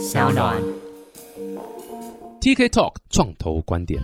[0.00, 0.56] 小暖。
[2.40, 4.00] TK Talk 创投观点。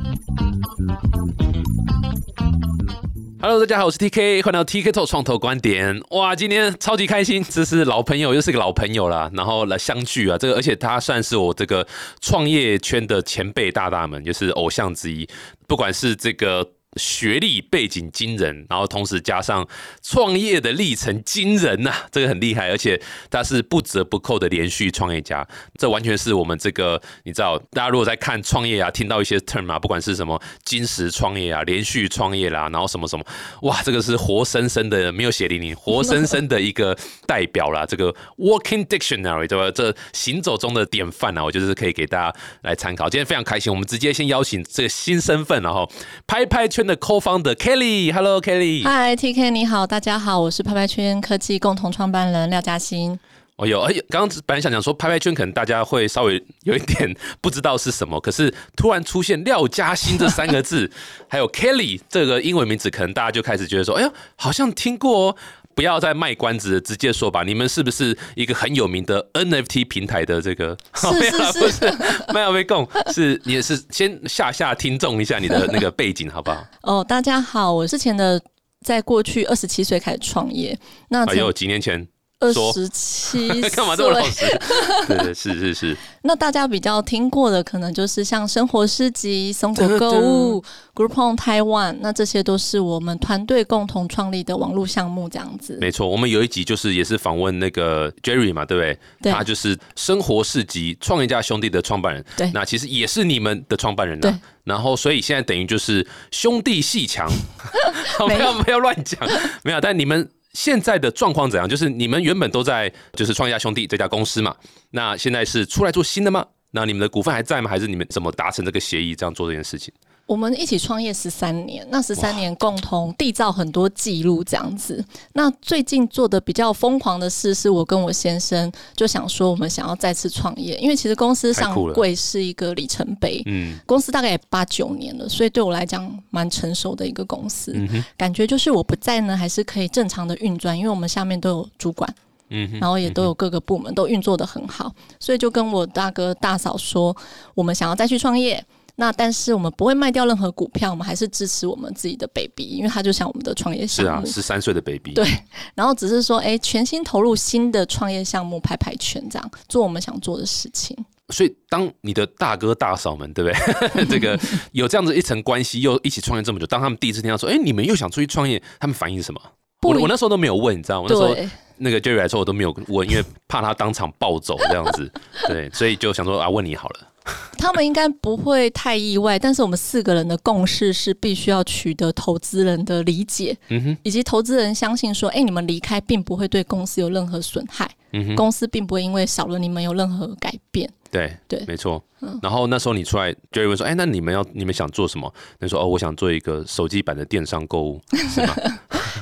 [3.41, 5.99] Hello，大家好，我是 TK，欢迎来到 TK Talk 创投观点。
[6.11, 10.37] 哇，今天超级开心，这是老朋友，又是个老朋友啦，然后来相聚啊。
[10.37, 11.87] 这个，而且他算是我这个
[12.21, 15.27] 创业圈的前辈大大们，就是偶像之一。
[15.67, 19.67] 不管是这个学历背景惊人，然后同时加上
[20.03, 25.47] 创业的历程惊人呐、这个很厉害，而且他是不折不扣的连续创业家，
[25.79, 33.25] 这完全是我们这个你知道，大家如果在看创业啊，听到一些 term 啊，不管是什么金石创业啊、连续创业啦，然后什么什么，
[33.63, 39.71] 哇，这个是活生生的，没有血淋淋，活生生的一个代表啦，这个 walking dictionary 对吧？
[39.71, 43.09] 这行走中的典范啊，我就是可以给大家来参考。
[43.09, 45.91] 今天非常开心，我们直接先邀请这个新身份，然后
[46.27, 48.85] 拍拍圈的 co-founder Kelly，Hello Kelly。
[48.85, 53.19] 嗨，TK 你好，大家好，我是拍拍圈科技共同创办人廖嘉欣。
[53.57, 60.91] 哦有，哎，刚刚本来想讲说拍拍圈，可能大家会稍微有一点不知道是什么，可是突然出现廖嘉欣这三个字，
[61.27, 65.37] 还有 Kelly 这个英文名字，可能大家就开始觉得说，哎呀，好像听过哦。
[65.77, 70.77] 不要再卖关子，直接说吧，你们是不是一个很有名的 NFT 平台的这个？
[70.95, 76.67] 是 没有啦是不是，没有被供，是你也是先吓吓听众一下你的那个背景，好不好？
[76.83, 78.41] 哦，大家好，我之前的
[78.87, 80.77] 在过去二十七岁开始创业，
[81.11, 84.45] 那哎呦，几年前二十七 干嘛这么老，实？
[85.09, 90.63] 对对是是是，那大家比较听过的可能就是像生活市集、松果购物、
[90.95, 95.79] Groupon Taiwan，那这些都是我们团队共同创立的网络项目，这样子。
[95.81, 98.99] 没错，我们有一集就是也是访问那个 Jerry 嘛，对不对？
[99.23, 102.23] 对他就是生活市集创业家兄弟的创办人。
[102.37, 104.31] 对那其实也是你们的创办人对。
[104.65, 107.31] 然后，所以现在等于就是兄弟戏强，
[108.19, 109.19] 不要不要乱讲，
[109.65, 109.81] 没有。
[109.81, 111.69] 但你们现在的状况怎样？
[111.69, 114.57] 就是你们原本都在就是创业家兄弟这家公司嘛，
[114.91, 116.47] 那现在是出来做新的吗？
[116.71, 117.69] 那你们的股份还在吗？
[117.69, 119.93] 还是你们怎么达成这个协议，这样做这件事情？
[120.27, 125.03] 我们一起创业十三年，那十三年共同缔造很多记录，这样子。
[125.35, 137.71] 那最近做的比较疯狂的事，是我跟我先生就想说，我们想要再次创业，因为其实公司上柜是一个里程碑，嗯公司大概也八九年了，所以对我来讲蛮成熟的一个公司。
[137.77, 142.13] 嗯哼感觉就是我不在呢，还是可以正常的运转，因为我们下面都有主管，
[142.49, 147.17] 嗯，然后也都有各个部门都运作的很好，所以就跟我大哥大嫂说，
[147.55, 148.65] 我们想要再去创业。
[148.99, 154.35] 那但是我们不会卖掉任何股票，我们还是支持我们自己的 baby，因为他就像我们的创业项目是啊。
[154.35, 155.27] 十三岁的 baby，对
[155.75, 160.97] 然后只是说，哎，全心投入新的创业项目，拍拍圈这样做我们想做的事情。
[161.29, 164.05] 所以，当你的大哥大嫂们，对不对？
[164.07, 164.39] 这个
[164.73, 169.41] 有这样子一层关系，又一起创业这么久，当他们第一次听到说，哎、你们又想出去创业，他们反应是什么？
[169.81, 171.09] 不我我那时候都没有问，你知道吗？
[171.11, 171.37] 那时候，
[171.77, 175.13] 那个 Jerry 来说，我都没有问，因为怕他当场暴走这样子，
[175.49, 177.01] 对，所以就想说啊，问你好了。
[177.59, 190.89] 他们应该不会太意外，但是我们四个人的共识是必须要取得投资人的理解，嗯哼，以及投资人相信说，哎、你们离开并不会对公司有任何损害，嗯哼，公司并不会因为少了你们有任何改变。
[191.11, 192.03] 对对没错。
[192.21, 195.33] 嗯然后那时候你出来，Jerry 问说，哎、那你们要你们想做什么？
[195.61, 198.55] 你说哦，我想做一个手机版的电商购物，是吗？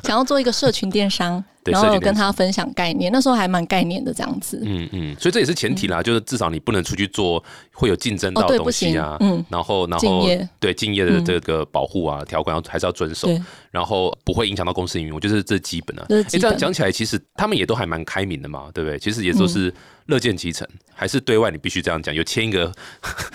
[0.04, 4.60] 想要做一个社群电商，对然后跟他分享概念，那时候还蛮概念的这样子。
[4.64, 7.42] 嗯嗯，所以这也是前提啦，就是至少你不能出去做
[7.72, 10.28] 会有竞争到东西啊，，嗯，然后然后
[10.60, 13.28] 对敬业的这个保护啊、条款要还是要遵守，
[13.70, 16.22] 然后不会影响到公司营运，我觉得这是基本的、哎。
[16.24, 18.98] 这样讲起来，其实他们也都还蛮开明的嘛，对不对？
[18.98, 19.72] 其实也都是
[20.06, 22.72] 乐见其成，还是对外你必须这样讲，有签一个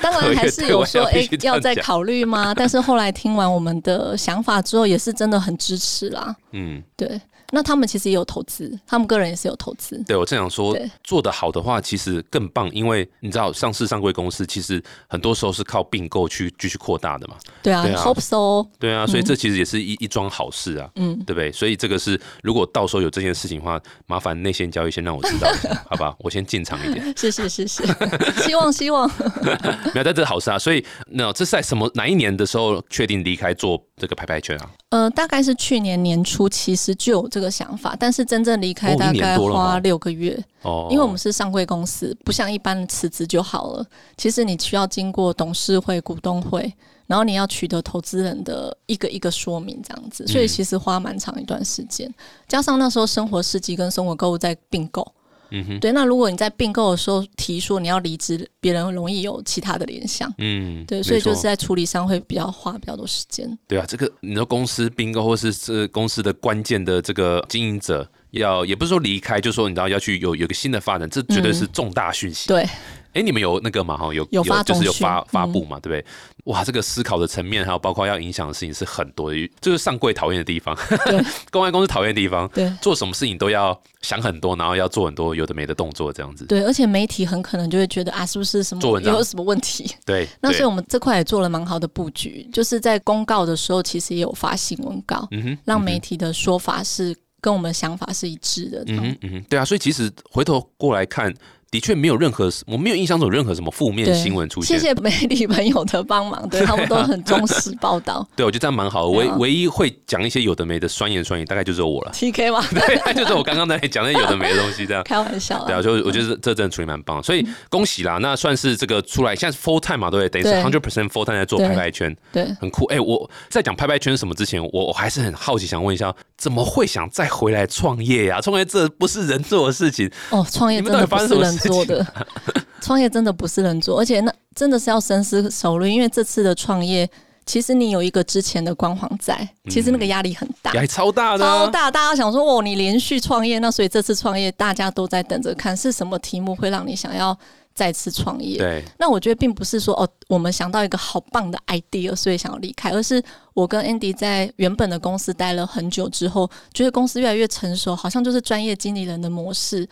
[0.01, 2.53] 当然还是有说，哎、对我也必须这样讲要再考虑吗？
[2.53, 6.35] 但是后来听完我们的想法之后，也是真的很支持啦。
[6.51, 7.19] 嗯，对，
[7.51, 10.01] 那他们其实也有投资，他们个人也是有投资。
[10.07, 18.69] 对我正想说，做得好的话，其实更棒，因为你知道上市上柜公司其实很多时候是靠并购去继续扩大的嘛，对啊对啊 h o p e so。
[18.79, 20.89] 对啊，所以这其实也是一一桩好事啊。
[20.95, 21.51] 嗯，对不对？
[21.51, 26.15] 所以这个是，如果到时候有这件事情的话，麻烦内线交易先让我知道一下， 好吧？
[26.19, 27.13] 我先进场一点。
[27.17, 27.83] 是是是是，
[28.43, 29.09] 希望希望。
[29.93, 30.59] 没有，但这是好事啊。
[30.59, 34.69] 所以，那这是在什么哪一年的时候确定离开做这个拍拍圈啊？
[34.89, 43.85] 呃，大概是去年年初，其实就有这个想法，但是真正离开大概花六个月，哦，因为我们是上柜公司，不像一般辞职就好了。
[44.17, 46.73] 其实你需要经过董事会、股东会，
[47.07, 52.11] 然后你要取得投资人的一个一个说明，这样子，所以其实花蛮长一段时间。
[52.47, 55.05] 加上那时候生活市集跟生活购物在并购，
[55.51, 60.31] 嗯哼，对，那如果你在并购的时候提说你要离职，别人容易有其他的联想。
[60.37, 63.57] 嗯，对，所以就是在处理上会比较花比较多时间。
[63.67, 72.47] 对啊，这个你说公司并购或是这公司的关键的这个经营者要，也不是说离开，就是说你知道要去有有个新的发展，这绝对是重大讯息。
[72.47, 72.67] 对，
[73.13, 73.97] 哎，你们有那个嘛？
[73.97, 76.05] 哈，有有发就是有发发嗯布嘛，对不对？
[76.45, 80.75] 哇，这个思考的层面，还有包括要影响的事情是很多的，就是上柜讨厌的地方，
[81.05, 81.17] 对
[81.51, 86.45] 公关公司讨厌的地方，对做什么事情都要想很多，然后要做很多有的没的动作，这样子。
[86.45, 89.91] 对，而且媒体很可能就会觉得啊，是不是什么做文章有什么问题？
[90.05, 98.83] 对， 那所以我们这块也做了蛮好的布局，就是在公告的时候，其实也有发新闻稿，嗯哼，让媒体的说法是跟我们的想法是一致的。
[98.87, 101.33] 嗯哼嗯哼，对啊，所以其实回头过来看，
[101.71, 104.79] 的确没有任何，我没有印象中有任何什么负面新闻出现。
[104.79, 108.27] 谢谢媒体朋友的帮忙，对他们都很忠实 报道。
[108.35, 109.09] 对，我觉得这样蛮好的。
[109.09, 112.11] 唯啊唯一会讲一些有的没的酸言酸语，大概就只有我了。
[112.13, 115.03] TK 嘛， 对，就是我刚刚在讲的有的没的东西，这样。
[115.05, 118.17] 开玩笑对啊，啊，就我觉得这真的处理蛮棒，所以恭喜啦！
[118.17, 120.41] 那算是这个出来，现在是 full time 嘛，对不对？
[120.41, 122.45] 等于是 hundred percent full time 在做拍拍圈，对。
[122.59, 122.85] 很酷。
[122.85, 132.05] 哎、我在讲拍拍圈是什么之前，我我还是很好奇，想问一下，怎么会想再回来创业呀、创业这不是人做的事情，哦，创业你们真的不是到底发生什么人做的，
[132.81, 137.09] 创业真的不是人做，而且那真的是要深思熟虑，因为这次的创业，
[137.45, 140.73] 其实你有一个之前的光环在，其实那个压力很大。
[140.73, 147.37] 压力超大的、啊，超大，大家想说哦，你连续创业，那所以这次创业大家都在等着看是什么题目会让你想要
[147.73, 148.57] 再次创业。
[148.57, 153.23] 对，那我觉得并不是说哦，我们想到一个好棒的 idea，所以想要离开，而是
[153.53, 159.87] 我跟 Andy 在原本的公司待了很久之后，觉得公司越来越成熟，好像就是专业经理人的模式，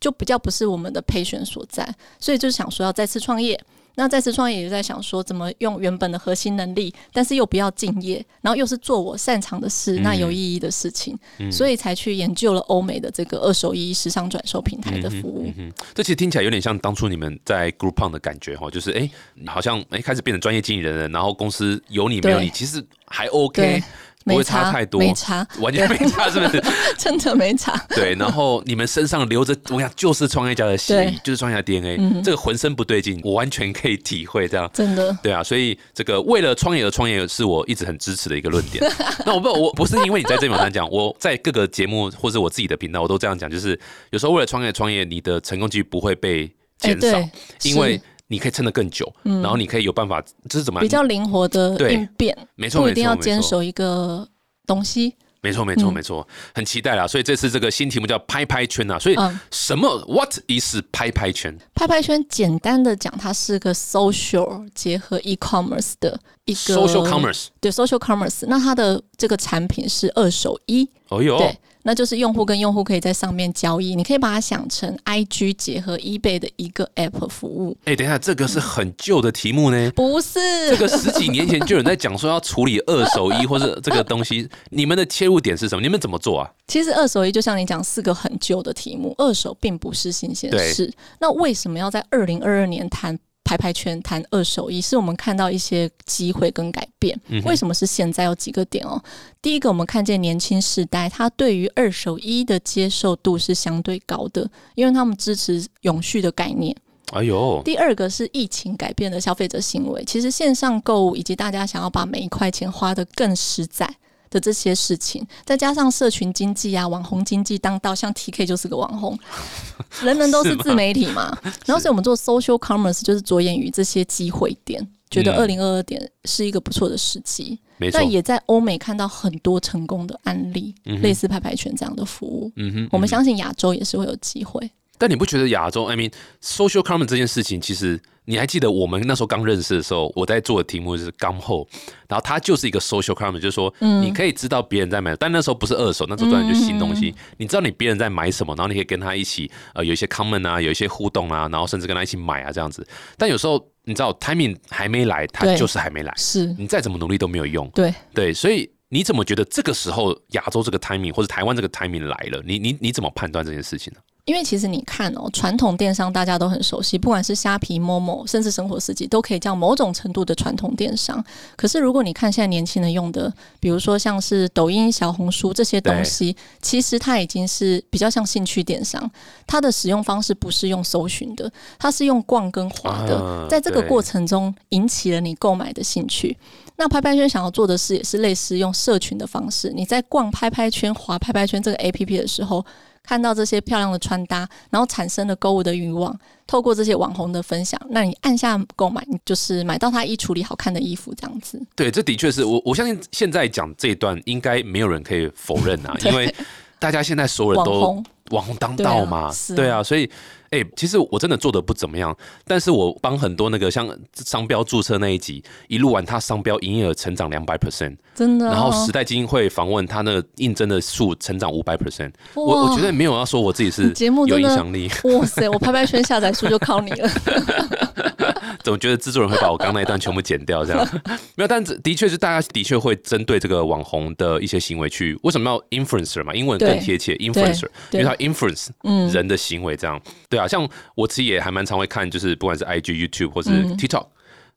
[0.00, 1.88] 就比较不是我们的培选所在，
[2.18, 3.60] 所以就想说要再次创业。
[3.98, 15.50] 那再次创业也在想说，怎么用原本的核心能力，但是又不要敬业，然后又是做我擅长的事，嗯那有意义的事情，嗯所以才去研究了欧美的这个二手衣时尚转售平台的服务。
[15.94, 19.10] 这其实听起来有点像当初你们在 Groupon 的感觉哈，就是哎、
[19.46, 23.82] 好像哎、开始变成专业经理人了，然后公司有你没有你，其实还 OK，对，
[24.26, 26.62] 不会没差太多，没差， 完全没差，是不是？
[26.98, 27.76] 真的没差。
[27.90, 34.68] 对，然后你们身上留着，我想就是创业家的血就是创业家的 DNA，、嗯这个浑身不对劲，我完全可以体会这样。
[34.74, 38.84] 真的，对啊，所以这个为了创业而创业是我一直很支持的一个论点。
[39.24, 43.78] 那我不，我不是因为你在这边有这样讲，我在各个节目或者我自己的频道我都这样讲，就是
[44.10, 46.50] 有时候为了创业创业，你的成功几率不会被
[46.80, 47.30] 哎，减少，对，
[47.70, 49.40] 因为是你可以撑得更久，嗯。
[49.42, 50.82] 然后你可以有办法，这是怎么样？
[50.82, 51.94] 比较灵活的对。
[51.94, 54.26] 应变，没错，不一定要坚守一个
[54.66, 55.14] 东西。
[55.42, 55.94] 没错，没错，嗯。
[55.94, 57.06] 没错，很期待啦。
[57.06, 61.56] 所以这次这个新题目叫拍拍圈啊，所以嗯，什么 What is 拍拍圈？
[61.74, 68.44] 拍拍圈简单的讲，它是个 social 结合 e-commerce 的一个 Social commerce，对 social commerce。
[68.48, 71.56] 那它的这个产品是二手衣，哦哟，对，
[71.86, 73.94] 那就是用户跟用户可以在上面交易。
[73.94, 79.88] 你可以把它想成 IG 结合 eBay 的一个 app 服务，哎、等一下，这个是很旧的题目呢。
[79.92, 85.80] 不是这个十几年前就有人在讲说要处理二手衣或者这个东西，你们的切入点是什么？
[85.80, 86.50] 你们怎么做啊？
[86.66, 90.92] 其实二手衣就像你讲，四个很旧的题目，二手并不是新鲜对事。
[91.20, 94.80] 那为什么要在二零二二年谈拍拍圈、谈二手衣？
[94.80, 97.16] 是我们看到一些机会跟改变。
[97.28, 98.24] 嗯为什么是现在？
[98.24, 99.00] 有几个点哦。
[99.40, 106.74] 第一个，我们看见年轻世代他对于二手衣的接受度是相对高的，因为他们支持永续的概念。
[107.12, 113.88] 哎呦，第二个是疫情改变的消费者行为，其实线上购物以及大家想要把每一块钱花得更实在
[114.30, 119.18] 的这些事情，再加上社群经济啊、网红经济当道，像 TK 就是个网红，
[120.02, 121.36] 人人都是自媒体嘛。
[121.66, 127.58] 然后，所以我们做 social commerce 就是着眼于这些机会点，觉得嗯二零二二点是一个不错的时机。
[127.78, 132.50] 没错那，也在欧美看到很多成功的案例，嗯类似拍拍圈这样的服务。
[132.90, 134.70] 我们相信亚洲也是会有机会。
[134.98, 136.12] 但你不觉得亚洲，I mean
[136.42, 141.66] social commerce 这件事情，其实你还记得我们那时候刚认识的时候，我在做的题目是刚后，
[142.08, 152.86] 然后它就是一个 social commerce，就是说嗯你可以知道别人在买，但那时候不是二手，那时候当然就新东嗯西，你知道你别人在买什么，然后你可以跟他一起呃有一些 comment 啊，有一些互动啊，然后甚至跟他一起买啊这样子。
[153.16, 157.68] 但有时候你知道 timing 还没来，他就是还没来，是，你再怎么努力都没有用。
[157.74, 157.94] 对。
[158.12, 162.42] 对，所以你怎么觉得这个时候亚洲这个 timing 或者台湾这个 timing 来了？
[162.44, 164.00] 你你你怎么判断这件事情呢？
[164.26, 171.24] 因为其实你看哦，传统电商大家都很熟悉，不管是虾皮、某某，甚至生活四季，都可以叫某种程度的传统电商。
[171.56, 179.08] 可是如果你看现在年轻人用的，比如说像是抖音、小红书这些东西，其实它已经是比较像兴趣电商，
[179.46, 186.36] 它的使用方式不是用搜寻的，它是用逛跟滑的，啊在这个过程中引起了你购买的兴趣。
[186.78, 192.62] 那拍拍圈想要做的事也是类似用社群的方式，你在逛拍拍圈、滑拍拍圈这个 A P P 的时候，
[193.06, 196.14] 看到这些漂亮的穿搭，然后产生了购物的欲望，
[196.46, 201.60] 透过这些网红的分享，那你按下购买，你就是买到他衣橱里好看的衣服这样子。
[201.74, 206.34] 对，这的确是我我相信现在讲这一段，应该没有人可以否认啊， 因为
[206.78, 210.10] 大家现在所有人都网红网红当道嘛，对啊，所以。
[210.50, 218.46] 哎，其实我真的做的不怎么样，但是我帮很多那个像商标注册那一集一录完，他商标营业额成长两百 percent，真的。
[218.46, 227.10] 然后时代基金会访问他那个应征的数成长五百 percent，我我觉得没有要说我自己是节目有影响力，哇塞，我拍拍圈下载数就靠你了。
[228.66, 230.84] 总觉得制作人会把我刚那一段全部剪掉，这样
[231.36, 236.34] 没有，但的确是大家的确会针对这个网红的一些行为去，为什么要 influencer 嘛？
[236.34, 238.70] 英文更贴切，influencer，因为他 influence
[239.12, 240.48] 人的行为，这样对啊。
[240.48, 244.08] 像我其实也还蛮常会看，就是不管是 IG、YouTube 或是 TikTok，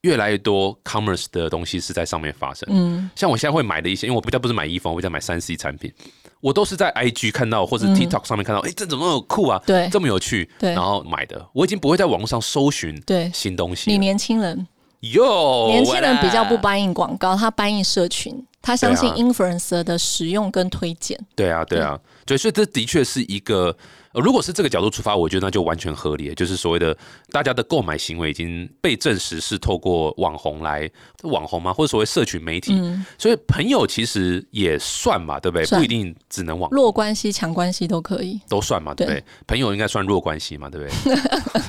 [0.02, 2.68] 越来越多 commerce 的东西是在上面发生。
[2.72, 5.94] 嗯，像我现在会买的一些，因为我比较不是买衣服，我比较买三 C 产品。
[6.42, 9.62] 我都是在 IG 看到或者 TikTok 上面看到，哎，这怎么那么酷啊？
[9.66, 11.46] 对，这么有趣，对，然后买的。
[11.54, 13.92] 我已经不会在网络上搜寻对新东西。
[13.92, 14.68] 你年轻人
[15.02, 21.20] 哟，年轻人比较不搬运广告，他搬运社群，他相信 influencer 的使用跟推荐。
[21.36, 23.76] 对啊，对啊，对，所以这的确是一个。
[24.14, 26.98] 如果是这个角度出发，我觉得那就完全合理，就是所谓的
[27.32, 30.90] 大家的购买行为已经被证实是透过网红来
[31.24, 32.74] 网红嘛，或者所谓社群媒体，
[33.20, 35.66] 所以朋友其实也算嘛，对不对？
[35.68, 39.24] 不一定只能网弱关系、强关系都可以，都算嘛，对不对？
[39.46, 41.16] 朋友应该算弱关系嘛，对不对？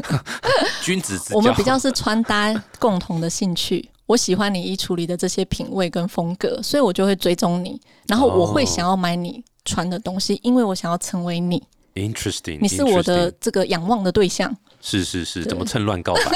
[0.83, 7.79] 君子之我们比较是穿搭共同的兴趣，我喜欢你衣橱里的这些品味跟风格，所以我就会追踪你，
[8.09, 11.63] 然后我会想要买你穿的东西，因为我想要成为你。
[11.95, 14.55] Interesting，你是我的这个仰望的对象。
[14.83, 16.23] 是是是，怎么趁乱告白？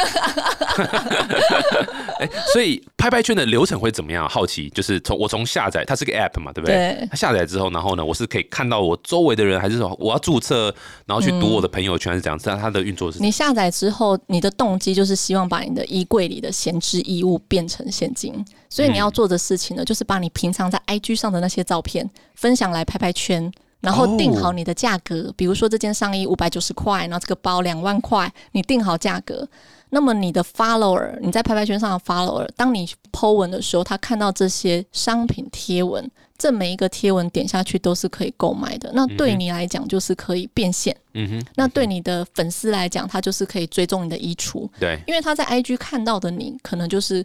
[2.20, 4.28] 哎，所以拍拍圈的流程会怎么样？
[4.28, 6.76] 好奇，就是从我从下载，它是个 App 嘛，对不对？
[6.76, 7.08] 对。
[7.10, 10.74] 它下载之后，然后呢，我是可以看到我周围的人，还是说我要注册，
[11.06, 12.38] 然后去读我的朋友圈是这样？
[12.38, 13.18] 知道它的运作是？
[13.20, 23.50] 你下载之后，你的动机就是希望把你的衣柜里的闲置衣物变成现金，所以你要做的事情呢，就是把你平常在 IG 上的那些照片分享来拍拍圈。
[23.84, 29.46] 然后定好你的价格，比如说这件上衣五百九十块，然后这个包两万块，你定好价格。
[29.90, 38.90] 那么你的 follower，你在拍拍圈上的 follower，当你 po 文的时候，他看到这些商品贴文，这每一个贴文点下去都是可以购买的。
[38.92, 40.96] 那对你来讲就是可以变现。
[41.12, 41.46] 嗯哼。
[41.54, 44.68] 那对你的粉丝来讲，他就是可以追踪你的衣橱。
[44.80, 44.98] 对。
[45.06, 47.24] 因为他在 IG 看到的你，可能就是。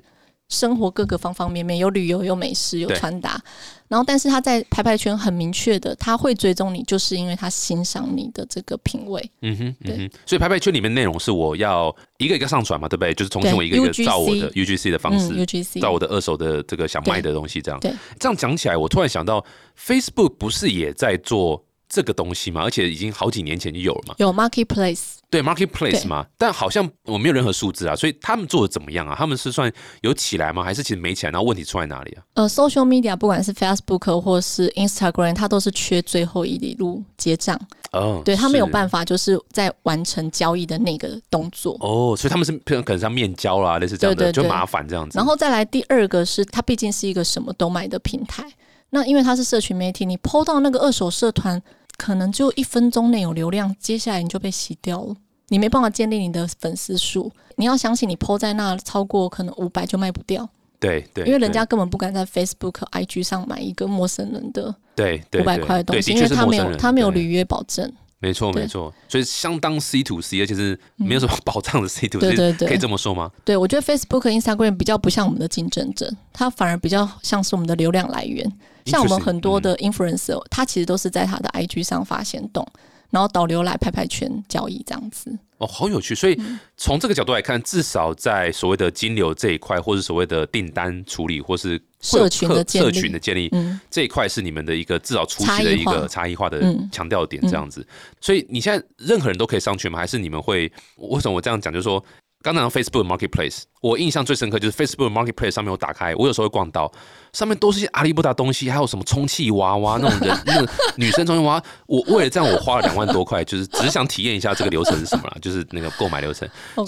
[0.49, 3.39] 生活各个方方面面，有旅游，有美食，有穿搭，
[3.87, 9.31] 然后但是他在拍拍圈很明确的，他会追踪你，就是因为他欣赏你的这个品味。
[9.41, 13.13] 嗯哼，对，所以拍拍圈里面内容是我要一个一个上传嘛，对不对？
[13.13, 17.79] 就是重新我一个一个照我的 UGC 的方式，UGC 照我的二手的这个想卖的东西，这样。
[17.79, 19.45] 对，这样讲起来，我突然想到
[19.79, 21.63] ，Facebook 不是也在做？
[21.89, 24.15] 这个东西嘛，而且已经好几年前就有了嘛。
[24.19, 29.15] 有 marketplace，对 marketplace 嘛，但好像我没有任何数字啊，所以他们做的怎么样啊？
[29.17, 30.63] 他们是算有起来吗？
[30.63, 31.31] 还是其实没起来？
[31.31, 32.23] 然后问题出在哪里啊？
[32.35, 37.59] 呃，social media 不管是 Facebook 或是 Instagram，它都是缺最后一里路结账。
[37.91, 41.75] 哦，对他没有办法，就是在完成交易的那个动作。
[41.79, 45.17] 哦，所以他们是可能像面交啦，类似这样的，就麻烦这样子。
[45.17, 48.45] 然后再来第二个是，它毕竟是一个什么都卖的平台。
[48.91, 51.59] 那因为它是社群媒体，你 PO 到那个二手社团。
[51.99, 55.13] 可能就一分钟内有流量，接下来你就被洗掉了，
[55.49, 57.29] 你没办法建立你的粉丝数。
[57.57, 60.47] 你要相信你 PO 在那超过可能五百就卖不掉。
[60.79, 67.91] 对对，因为人家根本不敢在 Facebook、IG 上买一个陌生人的对五百块的东西，因为他没有他没有履约保证。
[68.21, 73.31] 没错没错，所以相当 C to C，而且是没有什么保障的 C to C，可以这么说吗？
[73.45, 78.51] 对，我觉得 Facebook、Instagram 比较不像我们的竞争者，它反而比较像是我们的流量来源。
[78.85, 82.67] 像我们很多的 influencer，他其实都是在他的 IG 上发现动，
[83.11, 85.37] 然后导流来拍拍圈交易这样子。
[85.59, 86.15] 哦，好有趣！
[86.15, 86.39] 所以
[86.75, 93.51] 从这个角度来看，至少在所谓的金流这一块，或是所谓的订单处理，或是社群的社群的建立，
[93.89, 97.85] 这一块是你们的一个至少初期的一个差异化的强调点，这样子。
[98.21, 99.99] 所以你现在任何人都可以上去吗？
[99.99, 100.71] 还是你们会？
[100.97, 101.71] 为什么我这样讲？
[101.71, 102.03] 就是说。
[102.41, 106.89] 刚讲 Facebook Marketplace，我印象最深刻就是 Facebook Marketplace 上面我打开，我有时候会逛到
[107.33, 111.63] 上面都是些阿里不达东西，还有什么充气娃娃那种人， 那种女生充气娃娃。
[111.85, 116.47] 我为了这样，我花了两万多块，就是只是想体验一下这个流程是什么啦，就是那个购买流程。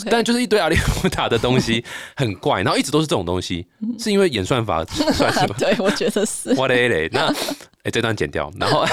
[0.10, 1.84] 但就是一堆阿里不达的东西，
[2.16, 3.68] 很怪，然后一直都是这种东西，
[4.00, 5.56] 是因为演算法算是吧？
[5.60, 6.54] 对，我觉得是。
[6.56, 7.28] 我嘞嘞，那
[7.84, 8.86] 哎这段剪掉，然后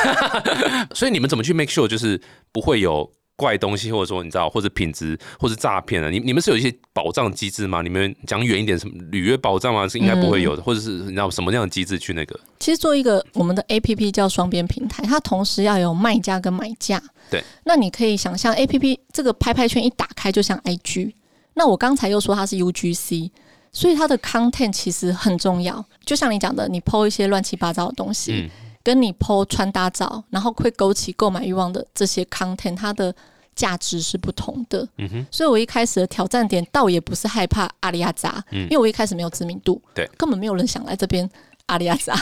[0.93, 3.09] 所以你们怎么去 make sure 就是不会有？
[3.39, 7.83] 怪东西，或者说你知道，或者品质，或是诈骗的，你你们是有一些保障机制吗？
[7.83, 9.87] 你们讲远一点，什么履约保障吗？
[9.87, 12.39] 是应该不会有的，或者是你知道什么样的机制去那个？
[12.59, 17.01] 其实做一个我们的 A P P 叫双边平台，它同时要有卖家跟买家。
[17.31, 21.15] 对，那你可以想象 A P P 这个拍拍圈一打开就像 I G，
[21.55, 23.31] 那我刚才又说它是 U G C，
[23.71, 25.85] 所以它的 content 其实很重要。
[26.05, 28.51] 就像你讲的，你 PO 一些乱七八糟的东西。
[28.83, 33.15] 跟你 PO 穿搭照，然后会勾起购买欲望的这些 content，它的
[33.55, 34.89] 价值是不同的。
[34.97, 41.29] 嗯哼，所以我一开始的挑战点倒也不是害怕阿里亚扎，嗯因为我一开始没有知名度，对，根本没有人想来这边
[41.67, 42.15] 阿里亚扎，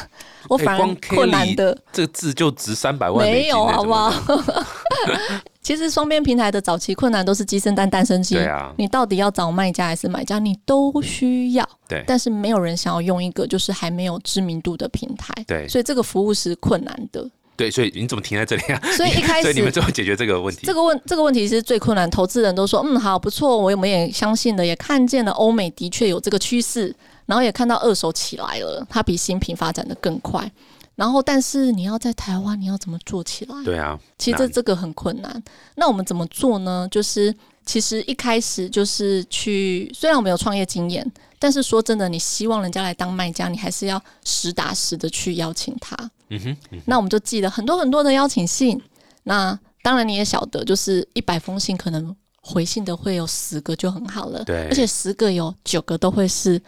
[0.48, 1.76] 我反而困难的。
[1.92, 4.10] 这个字就值三百万没有，欸好不好？
[5.66, 8.36] 其实双边平台的早期困难都是鸡生蛋，蛋生鸡。
[8.36, 11.68] 对啊，你到底要找卖家还是买家，你都需要。
[11.88, 15.34] 对但是没有人想要用一个就是还没有知名度的平台。
[15.44, 17.28] 对所以这个服务是困难的。
[17.56, 18.80] 对，所以你怎么停在这里啊？
[18.96, 20.72] 所以一开 所以你们始最后解决这个问题这。
[20.72, 26.94] 个问这个问题是最困难，投资人都说嗯好不错，我们也相信了，也看见了欧美的确有这个趋势，
[27.26, 30.48] 然后也看到二手起来了，它比新品发展的更快。
[30.96, 33.54] 然后，但是你要在台湾，你要怎么做起来？
[33.64, 35.42] 对啊，其实这这个很困难。
[35.76, 36.88] 那我们怎么做呢？
[36.90, 37.32] 就是
[37.66, 41.06] 其实一开始就是去，虽然我们有创业经验，
[41.38, 45.94] 但是说真的，你希望人家来当卖家，你还是要实打实的去邀请他。
[46.30, 48.80] 嗯哼，嗯那我们就寄了很多很多的邀请信。
[49.24, 54.42] 那当然你也晓得，就是一百封信，可能回信的会有十个就很好了。
[54.44, 56.60] 对而且十个有九个都会是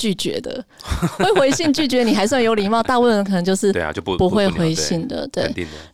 [0.00, 0.64] 拒绝的，
[1.18, 5.28] 会回信拒绝你还算有礼貌，大部分人可能就是对啊，就不不会回信的。
[5.28, 5.44] 对。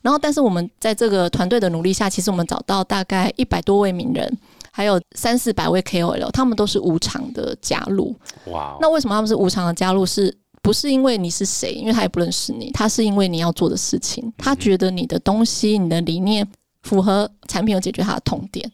[0.00, 4.38] 然后，但是我们在这个团队的努力下，其实我们找到大概一百多位名人，
[4.70, 8.14] 还有三四百位 KOL，他们都是无偿的加入。
[8.46, 10.06] 哇哦，那为什么他们是无偿的加入？
[10.06, 10.32] 是
[10.62, 11.72] 不是因为你是谁？
[11.72, 16.46] 因为他也不认识你，他是因为你要做的事情，他觉得你的东西、你的理念
[16.82, 18.70] 符合产品，有解决他的痛点，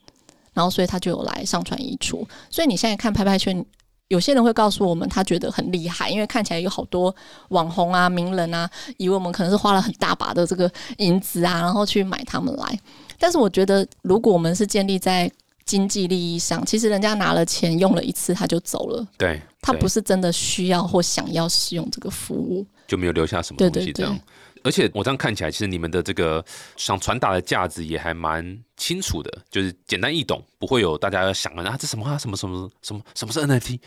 [0.52, 2.28] 然后所以他就有来上传移出。
[2.50, 3.64] 所以你现在看拍拍圈。
[4.12, 7.14] 有些人会告诉我们，他觉得很厉害，因为看起来有好多
[7.49, 12.78] 网红啊、名人啊，以为我们可能是花了很大把的这个银子啊，然后去买他们来。
[13.19, 15.31] 但是我觉得，如果我们是建立在
[15.64, 22.66] 经济利益上，其实人家拿了钱用了一次他就走了，对，对他不是真的需要或想要使用这个服务。
[22.87, 24.19] 就没有留下什么东西这样。
[24.64, 26.45] 而且我这样看起来，其实你们的这个
[26.76, 33.78] 想传达的价值也还蛮清楚的，就是简单易懂，不会有大家想啊这什么啊什么什么什么什么是 NFT，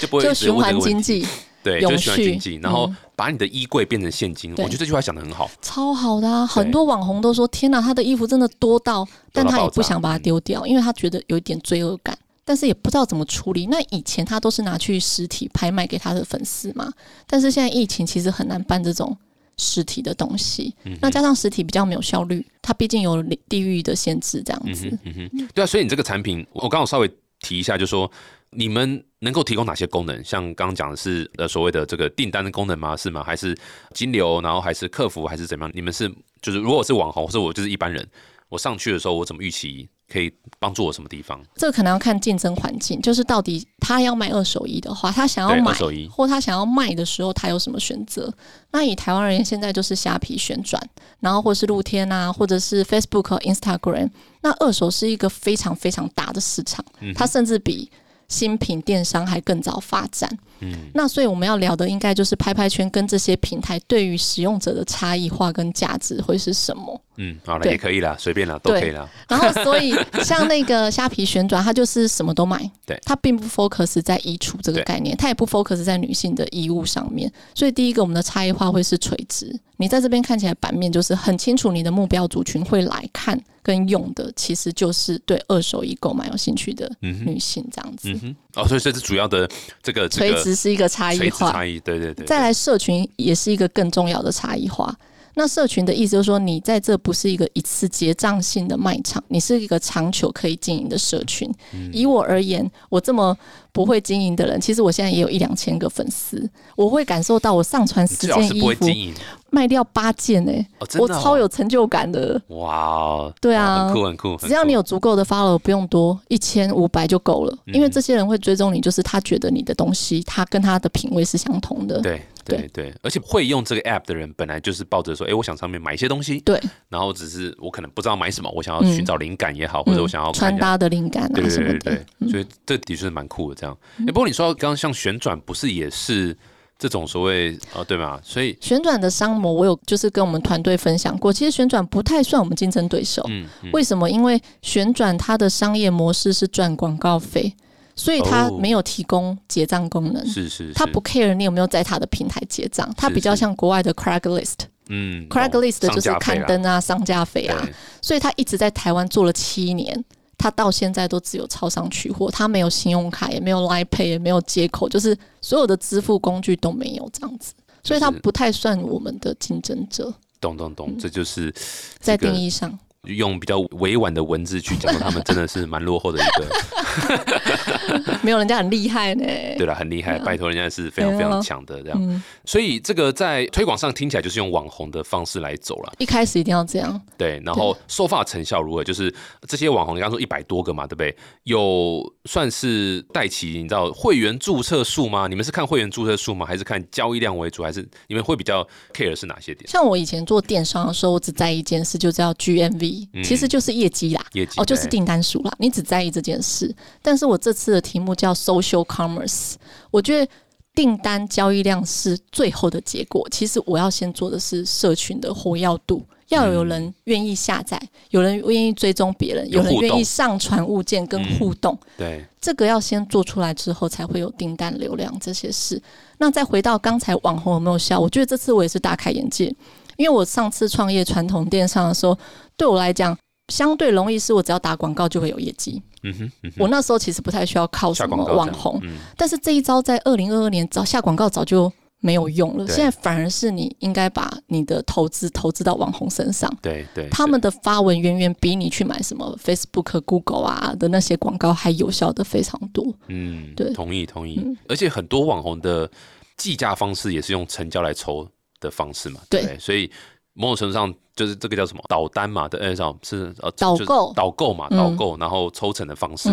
[0.00, 0.78] 就不会就循环。
[0.80, 1.26] 经济
[1.62, 5.50] 对，就循环经济，然后把你的衣柜变成现金，我觉得这句话讲的很好。
[5.60, 6.46] 超好的啊！
[6.46, 13.66] 很多网红都说：“天哪，他的衣服真的多到，但他也不想把它丢掉，因为他觉得有一点罪恶感，但是也不知道怎么处理。
[13.66, 16.92] 那以前他都是拿去实体拍卖给他的粉丝嘛，
[17.26, 19.16] 但是现在疫情其实很难办这种
[19.58, 20.74] 实体的东西。
[20.84, 24.88] 嗯那加上实体比较没有效率，它毕竟有地域的限制，这样子。
[25.04, 28.10] 嗯哼，嗯哼，对啊，所以你这个产品，我刚好稍微提一下，就说
[28.50, 30.22] 你们能够提供哪些功能？
[30.24, 32.96] 像刚刚讲的是呃所谓的这个订单的功能吗？
[32.96, 33.22] 是吗？
[33.22, 33.56] 还是
[33.92, 34.40] 金流？
[34.40, 35.26] 然后还是客服？
[35.26, 35.72] 还是怎么样？
[35.74, 36.08] 你们是
[36.40, 38.06] 就是如果我是网红，或者我就是一般人，
[38.48, 41.42] 我上去的时候，我怎么预期可以帮助我什么地方？
[41.56, 45.76] 这个可能要看竞争环境，就是到底他要卖二手衣的话，他想要买
[46.08, 48.32] 或他想要卖的时候，他有什么选择？
[48.70, 50.80] 那以台湾而言，现在就是虾皮旋转，
[51.20, 54.10] 然后或是露天啊，或者是 Facebook 和 Instagram。
[54.42, 57.90] 那二手是一个非常非常大的市场，嗯它甚至比
[58.28, 60.30] 新品电商还更早发展。
[60.60, 67.00] 嗯，那所以我们要聊的应该就是拍拍圈跟这些平台对于使用者的差异化跟价值会是什么。
[67.16, 69.08] 嗯，好了，也可以啦，随便啦，都可以啦。
[69.28, 77.30] 然后，所以 像那个虾皮旋转，它就是什么都买，对它并不 focus 在衣橱这个概念，它也不 focus 在女性的衣物上面。
[77.54, 79.58] 所以，第一个我们的差异化会是垂直。
[79.78, 88.08] 你在这边看起来版面就是很清楚，你的目标族群会来看跟用的，其实就是对二手衣购买有兴趣的女性这样子。
[88.10, 89.46] 嗯哼，哦，所以这是主要的
[89.82, 92.24] 这个这垂直是一个差异化，差异，对对对。
[92.24, 94.94] 再来，社群也是一个更重要的差异化。
[95.38, 101.46] 那社群的意思就是说，你在这不是一个一次结账性的卖场，你是一个长久可以经营的社群。
[101.74, 101.90] 嗯。
[101.92, 103.36] 以我而言，我这么
[103.70, 109.14] 不会经营的人，其实我现在也有一两千个粉丝，我会感受到我上传十件衣服不会经营
[109.56, 112.38] 卖掉八件呢、哦，真我超有成就感的。
[112.48, 117.58] 哇哦，对啊很酷很酷，很只要你有足够的 follow，不用多，一千五百就够了。
[117.64, 122.02] 因为嗯这些人会追踪你，就是他觉得你的东西，他跟他的品味是相同的。
[122.02, 130.30] 对对对，而且会用这个 app 的人，本来就是抱着说，哎，我想上面买一些东西，对，然后只是我可能不知道买什么，我想要嗯寻找灵感也好，或者我想要。
[130.32, 131.78] 穿搭的灵感对对啊什么的。
[131.78, 133.54] 对对对，所以这的确是蛮酷的。
[133.54, 136.36] 这样，哎，不过你说刚刚像旋转，不是也是
[136.78, 138.20] 这种所谓呃，对吗？
[138.22, 143.24] 所以旋转的商模，我有就是跟我们团队分享过，其实旋转不太算我们竞争对手。
[143.28, 144.10] 嗯嗯，为什么？
[144.10, 147.54] 因为旋转它的商业模式是赚广告费，
[147.94, 150.26] 所以它哦没有提供结账功能。
[150.26, 154.66] 是是，是它不 care 你有没有在它的平台结账，它比较像国外的 Craigslist。
[154.88, 157.66] 嗯 Craigslist 懂就是刊，登啊、商家费啊，
[158.00, 160.04] 所以它一直在台湾做了七年，
[160.38, 167.54] 它到现在都只有超商取货，他没有信用卡，也没有 Line Pay，也没有接口，就是所有的支付工具都没有这样子。
[167.82, 170.12] 所以他不太算我们的竞争者。
[170.40, 171.54] 懂懂懂，这就是
[171.98, 172.78] 在定义上。
[173.06, 179.24] 用比较委婉的文字去讲，他们真的是蛮落后的一个， 没有人家很厉害呢。
[179.56, 182.22] 对了，很厉害，拜托人家是非常非常强的这样。
[182.44, 185.92] 所以这个在推广上听起来就是用网红的方式来走了。
[185.98, 187.00] 一开始一定要这样。
[187.16, 188.82] 对，然后收发成效如何？
[188.84, 189.12] 就是
[189.46, 191.16] 这些网红，你刚说一百多个嘛，对不对？
[191.44, 195.26] 有算是带起你知道会员注册数吗？
[195.28, 196.44] 你们是看会员注册数吗？
[196.46, 197.62] 还是看交易量为主？
[197.62, 199.68] 还是你们会比较 care 是哪些点？
[199.68, 202.95] 像我以前做电商的时候，我只在意一件事，就叫 GMV。
[203.24, 204.24] 其实就是业绩啦，
[204.56, 205.52] 哦，就是订单数啦。
[205.58, 209.54] 你只在意这件事，但是我这次的题目叫 social commerce。
[209.90, 210.30] 我觉得
[210.74, 213.26] 订单交易量是最后的结果。
[213.30, 217.80] 其实我要先做的是社群的活跃度，要有人愿意下载，
[218.10, 221.78] 有人愿意追踪别人，有人愿意上传物件跟互动。
[221.96, 225.80] 对，这个要先做出来之后，才会有订单流量这些事。
[226.18, 227.98] 那再回到刚才网红有没有效？
[227.98, 229.54] 我觉得这次我也是大开眼界。
[229.96, 232.16] 因为我上次创业传统电商的时候，
[232.56, 233.16] 对我来讲
[233.48, 235.82] 相对容易，是我只要打广告就会有业绩。
[236.02, 238.80] 嗯哼，我那时候其实不太需要靠什么网红，
[239.16, 242.66] 但是这一招在二零二二年早下广告早就没有用了。
[242.68, 246.52] 现在反而是你应该把你的投资投资到网红身上。
[246.62, 252.94] 对对，他们的发文远远比你去买什么 Facebook、Google 啊的那些广告还有效的非常多。
[253.08, 254.40] 嗯，对，同意同意。
[254.68, 255.90] 而且很多网红的
[256.36, 258.28] 计价方式也是用成交来抽。
[258.60, 259.90] 的方式嘛，对，所以
[260.34, 264.12] 某种程度上就是这个叫什么导单嘛，的那种是呃导购。
[264.14, 266.28] 导购嘛，导购然后抽成的方式，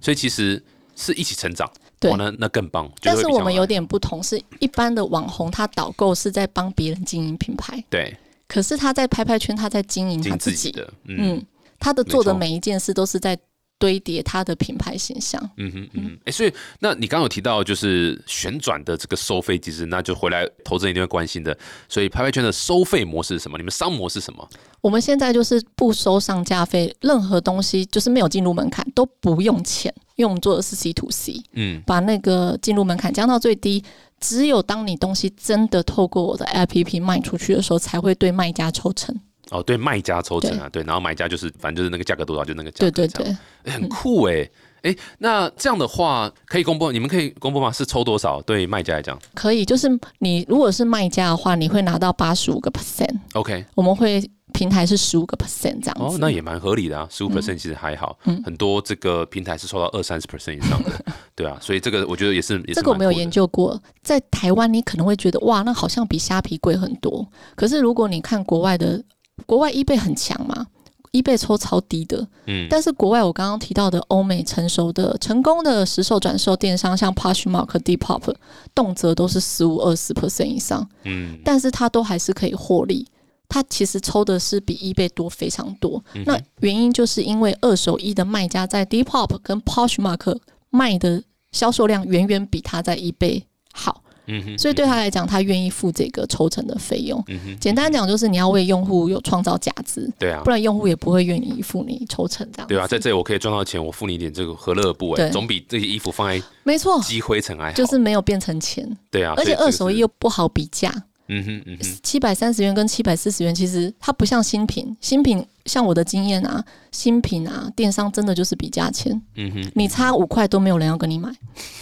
[0.00, 0.62] 所以其实
[0.96, 2.90] 是一起成长，对，那那更棒。
[3.02, 10.70] 但是我们有点不同，是一般的网红他导购是在帮别人经营品牌，对，可是他在拍拍圈，他在经营他自己。
[10.72, 11.44] 的，嗯，
[11.78, 13.38] 他的做的每一件事都是在。
[13.78, 15.40] 堆叠它的品牌形象。
[15.56, 21.56] 嗯哼嗯，哎，所以那你刚刚有提到就是旋转的这个收费机制，那就回来投资人一定会关心的。
[21.88, 23.56] 所以拍拍圈的收费模式是什么？
[23.56, 24.48] 你们商模是什么？
[24.80, 33.82] 我们现在就是不收上架费，任何东西就是没有进入门槛都不用钱，因为我们做的是 C to C，嗯，把那个进入门槛降到最低。
[34.20, 39.16] 只有当你东西真的透过我的 APP 卖出去的时候，才会对卖家抽成。
[39.50, 44.48] 哦，对，卖家抽成啊，对，然后买家就是反正就是那个价格多少就那个价格，对对对，很酷哎
[44.82, 47.72] 哎，那这样的话可以公布，你们可以公布吗？
[47.72, 48.40] 是抽多少？
[48.42, 60.92] 对卖家来讲，可以，就是你如果是卖家的话，你会拿到八十五个 percent，OK，我们会平台是十五个 percent 这样子，哦，那也蛮合理的啊，十五 percent 其实还好，嗯，很多这个平台是抽到二三十 percent 以上的，
[61.34, 69.02] 对啊，所以这个我觉得也是，这个我没有研究过，在台湾你可能会觉得哇，那好像比虾皮贵很多，可是如果你看国外的。
[69.46, 70.66] 国外 eBay 很强嘛
[71.12, 78.34] ，eBay 抽超低的，嗯，但是国外我刚刚提到的欧美成熟的成功的实售转售电商，像 Poshmark、Depop，
[78.74, 83.06] 动辄都是十五二十 percent 以上，嗯，但是它都还是可以获利，
[83.48, 90.38] 它其实抽的是比 eBay 多非常多，那原因就是因为二手衣的卖家在 Depop 跟 Poshmark
[90.70, 91.22] 卖的
[91.52, 94.02] 销售量远远比他在 eBay 好。
[94.28, 97.22] 嗯哼，所以对他来讲，他愿意付这个抽成的费用。
[97.28, 102.68] 嗯哼，简单讲就是你要为用户有创造价值，对啊，不然用户也不会愿意付你抽成这样。
[102.68, 105.30] 对啊，在这里我可以赚到钱，我付你一点这个何乐而不为？
[105.30, 108.86] 总比这些衣服放在没错积灰尘还好，就是没有变成钱。
[109.10, 110.92] 对啊，而且二手衣又不好比价。
[111.28, 114.96] 嗯哼嗯哼，七百三十元跟七百四十元，其实它不像新品。
[115.00, 119.20] 新品像我的经验啊，新品啊，电商真的就是比价钱。
[119.36, 121.30] 嗯哼，你差五块都没有人要跟你买。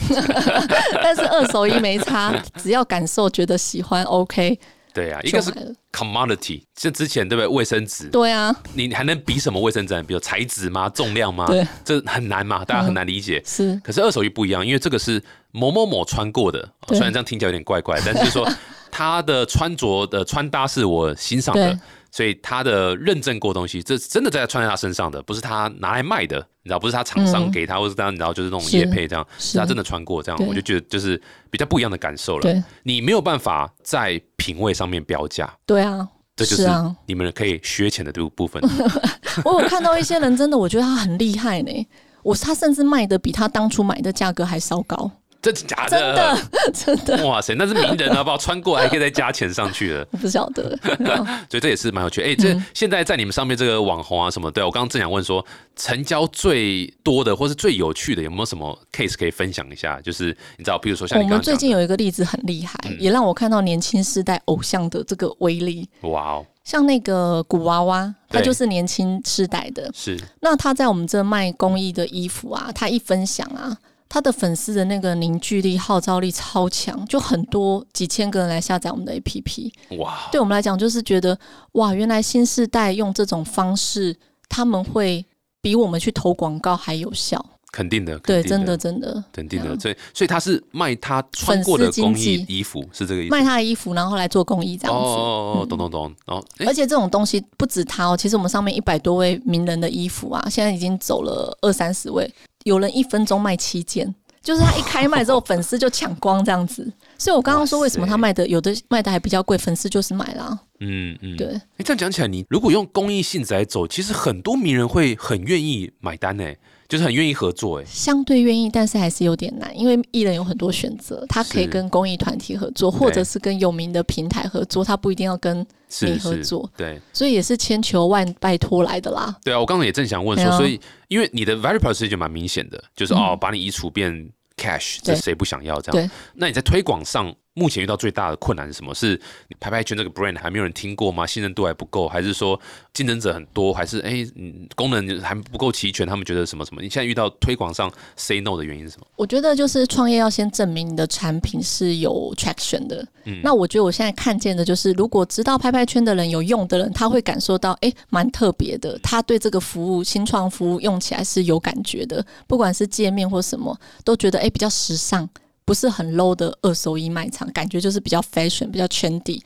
[1.02, 4.58] 但是二手衣没差， 只要感受觉得喜欢，OK。
[4.92, 5.52] 对啊，一个是
[5.92, 7.46] commodity，像之前对不对？
[7.46, 8.08] 卫生纸。
[8.08, 10.02] 对啊，你还能比什么卫生纸？
[10.04, 10.88] 比如材质吗？
[10.88, 11.46] 重量吗？
[11.46, 13.40] 对，这很难嘛，大家很难理解。
[13.44, 18.50] 是，可是二手衣不一样，因为这个是某某某穿过的，虽然这样听起来有点怪怪，但是说。
[18.96, 21.78] 他的穿着的穿搭是我欣赏的，
[22.10, 32.64] 所以他的认证过东西，这真的在穿在他身上的，不是他拿来卖的，你知道，不是他厂商给他，或者这样，你知道，就是那种叶配这样，是他真的穿过这样，我就觉得就是比较不一样的感受了。
[32.84, 35.52] 你没有办法在品味上面标价。
[35.66, 36.66] 对啊，这就是
[37.04, 38.62] 你们可以削钱的部部分。
[39.44, 41.86] 我有看到一些人，真的，我觉得他很厉害呢。
[42.22, 45.10] 我他甚至卖的比他当初买的价格还稍高。
[45.52, 46.38] 真的假的？
[46.72, 47.26] 真的 真的！
[47.26, 50.04] 哇塞，那是名人啊，不好穿过还可以再加钱上去了。
[50.20, 50.76] 不晓得，
[51.48, 52.20] 所以这也是蛮有趣。
[52.22, 54.50] 哎，这现在在你们上面这个网红啊什么？
[54.50, 55.44] 对我刚刚正想问说，
[55.76, 60.00] 成交最多的或是最有趣的，有没有什么 case 可以分享一下？
[60.00, 65.88] 就是你知道，比如说像我们最近有一个例子很厉害，也让我看到年轻时代偶像的这个威力。
[66.02, 66.46] 哇哦！
[66.64, 69.88] 像那个古娃娃，他就是年轻时代的。
[69.94, 70.18] 是。
[70.40, 73.76] 那他在我们这卖公益的衣服啊，他一分享啊。
[74.08, 79.72] 他的粉丝的那个凝聚力、号召力超强，就很多几千个人来下载我们的 APP。
[79.98, 81.38] 哇，对我们来讲，就是觉得
[81.72, 84.16] 哇，原来新时代用这种方式，
[84.48, 85.26] 他们会
[85.60, 87.44] 比我们去投广告还有效。
[87.76, 89.66] 肯定的，对，真的真的肯定的。
[89.66, 93.30] 这样所以，所以他是卖他穿过的公益衣服，是这个意思？
[93.30, 95.08] 卖他的衣服，然后来做公益这哦样子。
[95.10, 96.14] 哦懂懂懂。
[96.24, 102.32] 然后，哎而，且这种东西不止他哦，其实我们上面一百多位名人的衣服啊，现在已经走了二三十位，
[102.64, 106.90] 有人一分钟卖七件，就是他一开卖之后，粉丝就抢光这样子。
[107.18, 110.58] 所以我刚刚说为什么他卖的有的卖的还比较贵，粉丝就是买啦。
[110.80, 116.56] 嗯嗯，对，哎，这样讲起来，你如果用公益性质来走，其实很多名人会很愿意买单，哎，
[116.88, 125.58] 就是很愿意合作，哎，相对愿意，但是还是有点难，因为艺人有很多选择，他可以跟公益团体合作，或者是跟有名的平台合作，他不一定要跟
[126.00, 127.00] 你合是作，对。
[127.12, 129.34] 所以也是千求万拜托来的啦。
[129.42, 130.56] 对啊，我刚刚也正想问说，啊。
[130.56, 133.16] 所以因为你的 value proposition 就蛮明显的，就是嗯。
[133.16, 134.12] 哦，把你移除变
[134.56, 135.20] cash，这对。
[135.20, 136.06] 谁不想要这样？
[136.06, 138.94] 对，那你在推广上，目前遇到最大的困难是什么？
[138.94, 141.26] 是你拍拍圈这个 brand 还没有人听过吗？
[141.26, 142.60] 信任度还不够，还是说
[142.92, 146.06] 竞争者很多，还是哎、嗯功能还不够齐全？
[146.06, 146.82] 他们觉得什么什么？
[146.82, 149.06] 你现在遇到推广上 say no 的原因是什么？
[149.16, 153.04] 我觉得就是创业要先证明你的产品是有 traction 的。
[153.24, 165.28] 嗯那我觉得我现在看见的就是，如果知道拍拍圈的人有用的人，他会感受到诶蛮特别的，他对这个服务新创服务用起来是有感觉的，不管是界面或什么，都觉得诶比较时尚，
[165.66, 169.42] 不是很 low 的二手衣卖场，感觉就是比较 fashion，比较 trendy。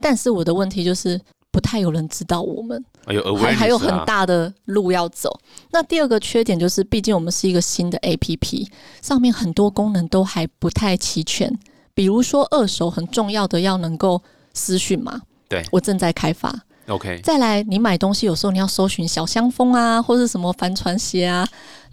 [0.00, 1.20] 但是我的问题就是。
[1.50, 5.40] 不太有人知道我们，哎还还有很啊大的路要走。
[5.70, 8.68] 那第二个缺点就是，毕竟我们是一个新的 APP，
[9.00, 11.50] 上面很多功能都还不太齐全。
[11.94, 16.54] 比如说二手很重要的要能够私讯嘛，对我正在开发。
[16.86, 21.48] OK，再来，你买东西有时候你要搜寻小香风啊，或是什么帆船鞋啊、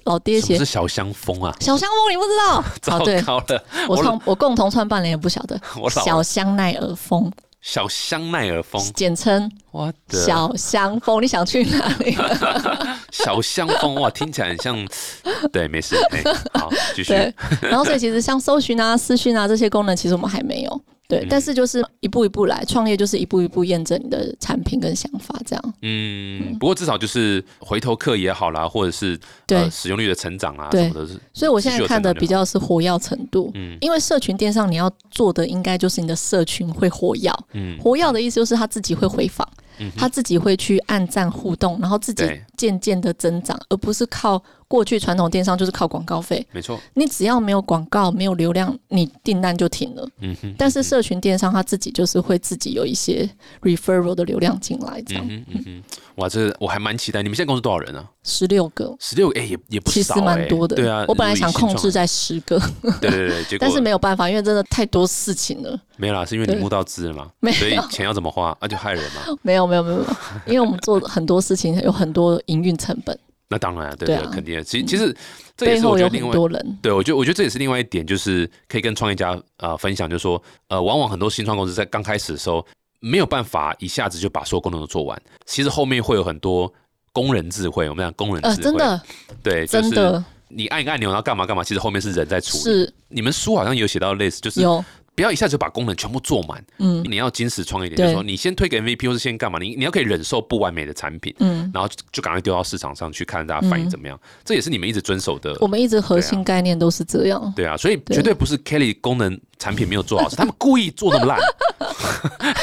[0.06, 0.66] 老爹鞋是。
[0.66, 1.56] 小香风啊？
[1.60, 2.64] 小香风你不知道？
[2.82, 5.60] 糟 哦，对糕了，我我创我共同创办人也不晓得。
[5.80, 11.22] 我小香奈儿风，小香奈儿风，简称我的小香风。
[11.22, 12.18] 你想去哪里？
[13.12, 14.88] 小香风哇，听起来很像，
[15.52, 16.24] 对，没事，哎，
[16.60, 20.82] 好，继续，对，然后所以其实像搜寻啊、私讯啊这些功能，其实我们还没有。
[21.08, 21.28] 对，嗯。
[21.30, 25.74] 但是就是一步一步来，创业就是一步一步验证你的产品跟想法，这样。
[25.82, 29.58] 嗯，不过至少就是回头客也好啦，或者是对。
[29.58, 33.78] 呃使用率的成长啊什么的，是所以我现在看的比较是活跃程度，嗯。
[33.82, 39.48] 因为社群电商你要做的应该就是你的社群会活跃，嗯活跃的意思就是他自己会回访，
[39.80, 42.24] 嗯他自己会去按赞互动，然后自己
[42.58, 46.46] 渐渐的增长，而不是靠过去传统电商就是靠广告费。
[46.52, 50.08] 没错，你只要没有广告、没有流量，你订单就停了。
[50.22, 53.30] 嗯哼，但是社群电商它自己就是会自己有一些
[53.62, 55.84] referral 的流量进来，这样嗯哼嗯哼，
[56.16, 57.22] 哇，这我还蛮期待。
[57.22, 58.04] 你们现在公司多少人啊？
[58.24, 58.96] 十六个。
[59.00, 62.60] 十六，哎，也也不其少，哎实蛮多的，对啊，我本来想控制在十个，
[63.00, 65.80] 对对对，结果但是没有办法，因为真的太多事情了。
[65.98, 68.68] 没有啦，是因为你对募到资了嘛，没有所以钱要怎么花啊？
[68.68, 69.22] 就害人嘛。
[69.42, 70.00] 没 有没有，没有
[70.48, 73.18] 因为我们做很多事情有很多营运成本，
[73.48, 74.64] 那当然啊，对对，对啊肯定。
[74.64, 75.16] 其实其实
[75.56, 76.78] 这也是我觉得另外很多人。
[76.82, 82.66] 对，我觉得我觉得这也是另外一点，就是可以跟创业家呃分享，就是说呃，往往很多新创公司在刚开始的时候
[83.00, 86.72] 没有办法一下子就把所有功能都做完，其实后面会有很多
[87.12, 89.02] 工人智慧，我们讲工人智慧，呃，真的。
[89.44, 90.24] 对，就是真的。
[90.48, 92.64] 你按一个按钮然后干嘛干嘛，其实后面是人在处理。
[92.64, 92.94] 是。
[93.10, 94.84] 你们书好像有写到类似，就是有，
[95.16, 101.34] 不要一下子就把功能全部做满，嗯你要矜持创业一点，就是说你先推给 MVP 或是先干嘛，你你要可以忍受不完美的产品。
[101.40, 107.54] 嗯，然后就就赶快丢到市场上去看大家反应怎么样，这也是你们一直遵守的我们一直核心概念都是这样。
[107.56, 111.40] 对啊，所以对绝对不是 Kelly 功能产品没有做好，是 他们故意做那么烂。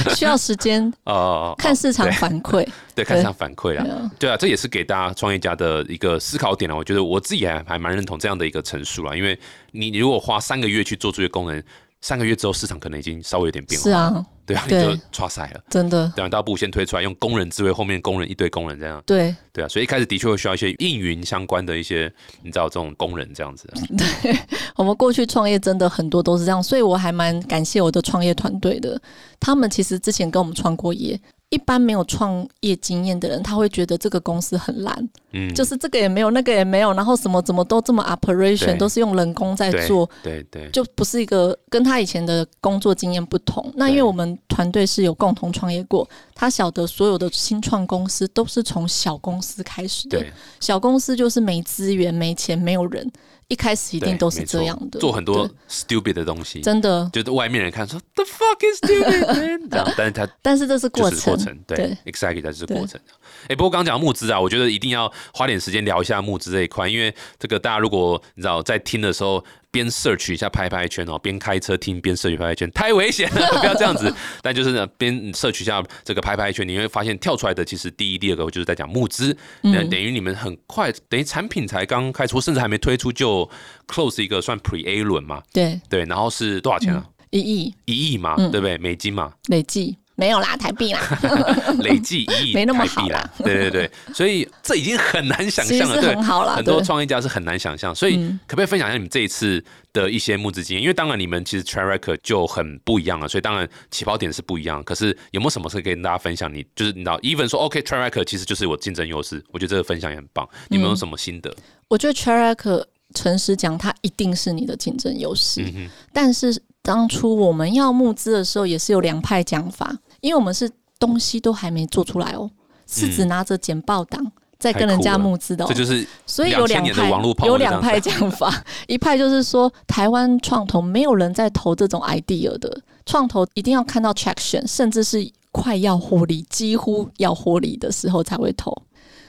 [0.14, 2.66] 需要时间 哦，看市场反馈。
[2.94, 3.82] 对，看市场反馈啦。
[3.84, 6.76] 对啊对啊，这也是给大家创业家的一个思考点了。
[6.76, 9.38] 我觉得我自己还还蛮认同这样的一个陈述啦，因为
[9.70, 11.62] 你你如果花三个月去做这些功能，
[12.02, 13.84] 三个月之后市场可能已经稍微有点变化。
[13.84, 15.60] 是，啊，对啊，你对就抓塞了。
[15.70, 19.02] 真的对啊，倒不如先推出来，用工人智慧，后面工人一堆工人这样。
[19.06, 19.34] 对。
[19.52, 22.12] 对啊，所以一开始的确会需要一些应云相关的一些，
[22.42, 23.66] 你知道这种工人这样子
[24.22, 24.36] 对。
[24.76, 29.00] 我们过去创业真的很多都是这样，所以我还蛮感谢我的创业团队的。
[29.38, 31.20] 他们其实之前跟我们创过业，
[31.52, 43.70] 一般没有创业经验的人，他会觉得这个公司很烂，嗯，就是这个也没有，那个也没有，然后什么怎么都这么 operation 都是用人工在对做，对对，就不是一个跟他以前的工作经验不同。
[43.76, 50.24] 那因为我们团队是有共同创业过，他晓得所有的新创公司都是从小公司开始的。
[50.58, 53.06] 小公司就是没资源、没钱、没有人，
[53.48, 63.00] 一开始一定都是这样的，做很多 stupid 的东西，真的，就是外面人看说 the fuck is stupid man 这样，但是他 但是这是过程，过程对，exactly 这是过程。
[63.48, 69.44] 哎，不过刚讲募资啊，我觉得一定要花点时间聊一下募资这一块，因为这个大家如果你知道在听的时候。
[69.72, 74.14] 边 search 一下拍拍圈哦，边开车听边 search 拍拍圈，太危险了，不要这样子。
[74.42, 83.48] 但就是呢，边 search 一下这个拍拍圈，你会发现跳出来的其实第一、第二个就是在讲募资，嗯等于你们很快，等于产品才刚开出，甚至还没推出就
[83.88, 85.42] close 一个算 pre A 轮嘛。
[85.55, 87.07] 对对，然后是多少钱啊？
[87.31, 88.76] 一亿，一亿嘛，对不对？
[88.76, 89.96] 美金嘛，累计。
[90.14, 91.01] 没有啦，台币啦，
[91.81, 93.29] 累计一亿， 没那么好啦。
[93.42, 96.01] 对对对，所以这已经很难想象了。
[96.01, 96.55] 对，很好了。
[96.55, 100.83] 很多创业家是很难想象，所以可不可以分享一下你们这一次的一些募资经验？
[100.83, 104.85] 因为当然你们其实 tracker 就很不一样了，所以当然起跑点是不一样。
[104.85, 106.53] 可是有没有什么事可以跟大家分享？
[106.53, 110.46] 你就是你知道，even 说 ok tracker 其实就是我竞争优势，我觉得这个分享也很棒。
[110.68, 111.55] 你们有什么心得？
[111.88, 115.64] 我觉得 tracker 诚实讲，它一定是你的竞争优势。
[116.12, 120.71] 但是当初我们要募资的时候，也是有两派讲法，因为我们是。
[121.03, 122.49] 东西都还没做出来哦，
[122.87, 124.25] 是只拿着简报档
[124.57, 127.11] 在跟人家募资的，这就是所以有两派，
[127.45, 138.73] 有两派讲法， 一派就是说台湾创投没有人在投这种 idea 的，创投一定要看到 traction，甚至是快要获利，几乎要获利的时候才会投。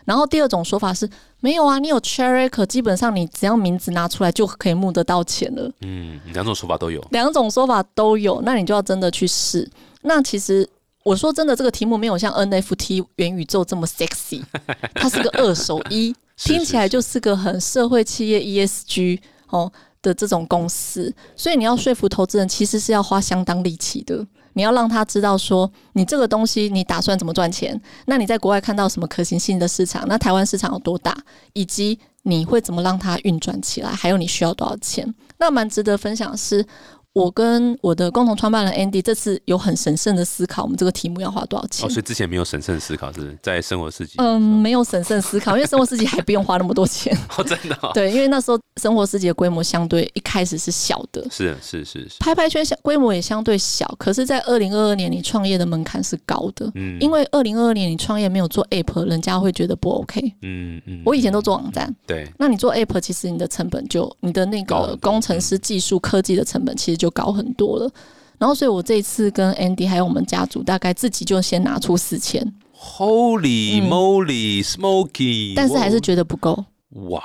[0.05, 5.71] 然后第二种说法是没有啊，你有 cherry 可基本上你只要名字拿出来就可以募得到钱了。
[5.81, 9.69] 嗯，两种说法都有，两种说法都有，那你就要真的去试。
[10.01, 10.69] 那其实。
[11.05, 14.41] 我说真的，这个题目没有像 NFT 元宇宙这么 sexy，
[14.95, 19.69] 它是个二手衣，听起来就是个很社会企业 ESG 哦
[20.01, 24.25] 的这种公司，所以你要说服投资人，其实是要花相当力气的。
[24.53, 27.79] 你要让他知道说，你这个东西你打算怎么赚钱？
[28.05, 30.05] 那你在国外看到什么可行性的市场？
[30.07, 31.15] 那台湾市场有多大？
[31.53, 33.91] 以及你会怎么让它运转起来？
[33.91, 35.13] 还有你需要多少钱？
[35.37, 36.65] 那蛮值得分享是。
[37.13, 41.85] 我跟我的共同创办人 Andy 这次有很神圣的思考，我们这个题目要花多少钱？
[41.85, 44.15] 哦，所以之前没有神圣思考，是在生活四级。
[44.17, 47.15] 嗯，没有神圣思考，因为生活四级还不用花那么多钱。
[47.37, 47.77] 哦，真的。
[47.93, 51.23] 对，因为那时候生活四级的规模相对一开始是小的。
[51.29, 52.15] 是是是是。
[52.19, 56.71] 拍拍圈小规模也相对小，可是，在二零二二年你创业的门槛是高的。
[56.73, 56.97] 嗯。
[56.99, 60.19] 因为二零二二年你创业没有做 App，人家会觉得不 OK。
[60.41, 61.03] 嗯嗯。
[61.05, 61.95] 我以前都做网站。
[62.07, 62.27] 对。
[62.39, 67.91] 那你做 App，其实你的成本就你的那个工程师技术科技的成本其实就高很多了。
[68.37, 72.41] 然后，所以我这一次跟 Andy 还有我们家族，大概自己就先拿出四千。
[72.75, 75.53] Holy moly, Smoky！
[75.55, 76.65] 但是还是觉得不够。
[77.09, 77.21] 哇！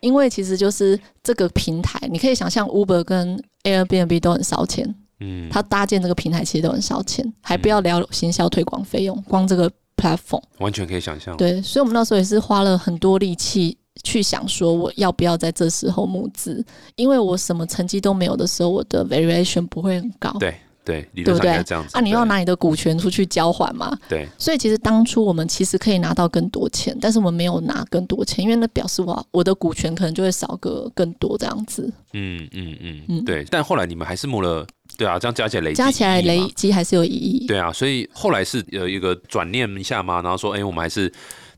[0.00, 4.94] 因为其实就是这个平台，你可以想象，Uber 跟 Airbnb 都很烧钱。
[5.20, 5.48] 嗯。
[5.50, 11.36] 他搭建这个平台其实都很烧钱，还不要聊行销推广费用，光这个 platform 完全可以想象。
[11.36, 13.76] 对，所以我们那时候也是花了很多力气。
[14.04, 16.64] 去想说我要不要在这时候募资，
[16.96, 20.34] 因为我什么成绩都没有的时候，我的 variation 不会很高。
[20.40, 21.62] 对对，对不对？
[21.64, 23.96] 这样子啊，你要拿你的股权出去交换嘛？
[24.08, 24.26] 对。
[24.36, 31.88] 所以其实当初我们其实可以拿到更多钱，但是我们没有拿更多钱，因为那表示我我的股权可能就会少个更多这样子。
[32.14, 33.44] 嗯嗯嗯嗯，对。
[33.48, 37.46] 但后来你们还是募了，对啊，这样加起来累加起来累积还是有意义。
[37.46, 41.12] 对啊，所以后来是有一个转念一下嘛，然后说，哎，我们还是。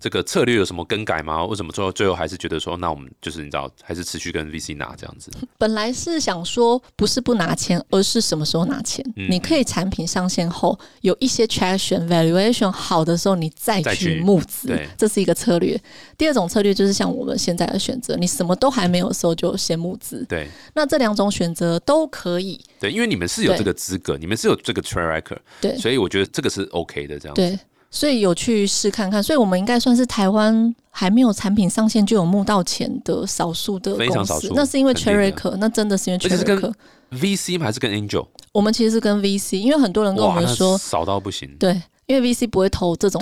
[0.04, 1.46] 这个策略有什么更改吗？
[1.46, 5.30] 为什么最后最后还是觉得说，那我们就是你知道，还是持续跟 VC 拿这样子？
[5.56, 9.02] 本来是想说，不是不拿钱，而是什么时候拿钱？
[9.16, 15.80] 你可以产品上线后有一些 traction valuation 好的时候，你再去募资，这是一个策略。
[16.18, 20.22] 第二种策略就是像我们现在的选择，你什么都还没有的时候就先募资。
[20.28, 22.60] 对，那这两种选择都可以。
[22.78, 27.58] 对，因为你们是有这个资格，你们是有这个 tracker，对，所以我觉得这个是 OK 的，这样对。
[27.94, 34.50] 所以有去试看看，所以我们应该算是台湾还没有产品上线就有募到钱的少数的公司。
[34.52, 36.74] 那是因为 Cherry 可，那真的是因为 Cherry 可。
[37.12, 38.26] VC 还是跟 Angel？
[38.50, 41.48] 我们其实是跟 VC，因为很多人跟我们说少到不行。
[41.56, 41.80] 对。
[42.06, 43.20] 因为 VC 不会投这种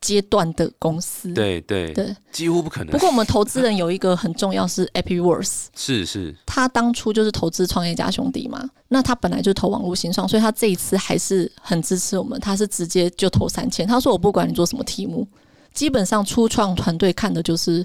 [0.00, 1.92] 阶段的公司，对对。
[1.92, 2.90] 对，几乎不可能。
[2.90, 13.86] 不过我们投资人有一个很重要是 happyworth 是是，他当初就是投资创业家兄弟嘛，那他本来就投网络新创，所以他这一次还是很支持我们，他是直接就投三千。
[13.86, 15.26] 他说我不管你做什么题目，
[15.74, 17.84] 基本上初创团队看的就是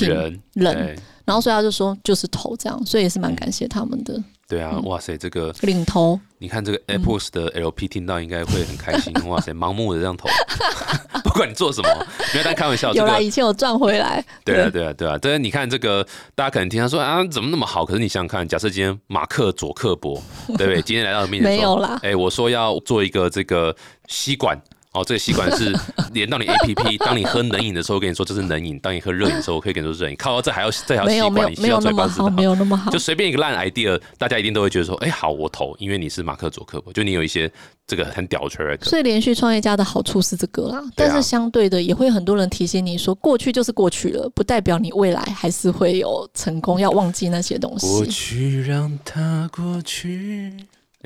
[0.00, 4.22] 人人，然后所以他就说就是投这样，所以也是蛮感谢他们的。
[4.48, 10.28] 对啊，哇塞，这个领头，你看这个 Apple's 的 LP 听到应该会很开心， 哇塞，盲目的这样投，
[11.24, 11.88] 不管你做什么，
[12.32, 12.94] 没有在开玩笑。
[12.94, 14.24] 有啦，以前有赚回来。
[14.44, 16.06] 对啊，对啊，对啊，但是你看这个，
[16.36, 17.84] 大家可能听他说啊，怎么那么好？
[17.84, 20.22] 可是你想想看，假设今天马克佐克伯，
[20.56, 20.82] 对不对？
[20.86, 21.98] 今天来到面前，没有啦。
[22.02, 23.74] 哎，我说要做一个这个
[24.06, 24.56] 吸管。
[24.96, 25.72] 哦，这个吸管是
[26.14, 30.16] 连到你 A P P，当你喝冷饮的时候，跟你说这是冷饮；当你喝热饮的时候，我可以跟你说热饮。
[30.16, 37.50] 靠，这还要这还要吸管，你需要那么好，没有那么好，就随便一个烂 idea，大家一定都会觉得说，哎，好，我投，因为你是马克佐克伯，就你有一些
[37.86, 38.84] 这个很屌的 track。
[38.84, 47.86] 所以连续创业家的好处是这个啦，但是相对的也会很多人提醒你说，过去就是过去了，不代表你未来还是会有成功，要忘记那些东西。
[47.86, 50.54] 过去让它过去。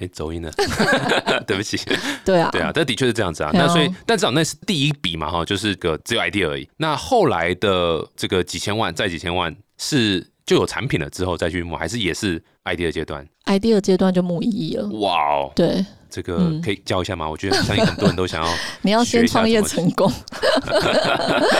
[0.01, 0.51] 哎，走音了，
[1.47, 1.79] 对不起。
[2.25, 3.51] 对啊，对啊，但的确是这样子啊。
[3.53, 6.69] 那所以，但至少那是第一笔嘛，哈，就是个只有 idea 而已。
[6.79, 14.89] 那后来的这个几千万，再几千万，是就有产品了之后再去募，还是也是 idea 阶段？idea 阶段就募一亿了。
[15.01, 17.29] 哇哦，对，这个可以教一下吗？
[17.29, 18.51] 我觉得相信很多人都想要，
[18.83, 20.11] 你要先创业成功，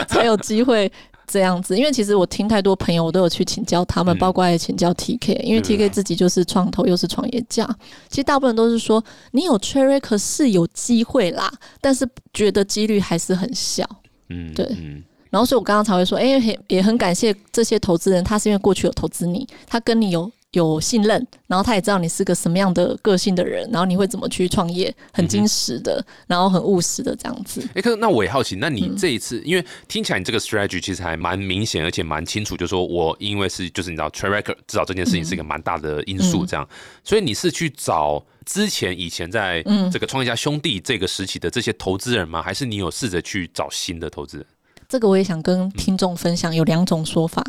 [0.07, 0.91] 才有机会。
[1.31, 7.65] 这样子，因为其实我听太多朋友，我都有去请教他们，包括也请教 TK，因为 TK 自己就是创投又是创业家。
[8.09, 9.01] 其实大部分都是说，
[9.31, 13.87] 你有 t r a c k 是有机会啦，但是觉得几率还是很小。
[14.29, 14.65] 嗯，对。
[15.29, 20.29] 然后所以我刚刚才会说，哎，也很感谢这些投资人，他是因为过去有投资你，他跟你有。
[20.53, 27.65] 有信任，然后他也知道你是个什么样的个性的人，然后你会怎么去创业，很矜持的，然后很务实的这样子。
[27.73, 36.67] 哎，可是那我也好奇，那你这一次，因为听起来你这个 strategy 其实还蛮明显，而且蛮清楚，就是说我因为是就是你知道 track record，至少这件事情是一个蛮大的因素，这样，
[37.03, 42.41] 所以你是去找之前以前在这个创业家兄弟这个时期的这些投资人吗？
[42.41, 44.45] 还是你有试着去找新的投资人？
[44.89, 47.41] 这个我也想跟听众分享，有两种说法。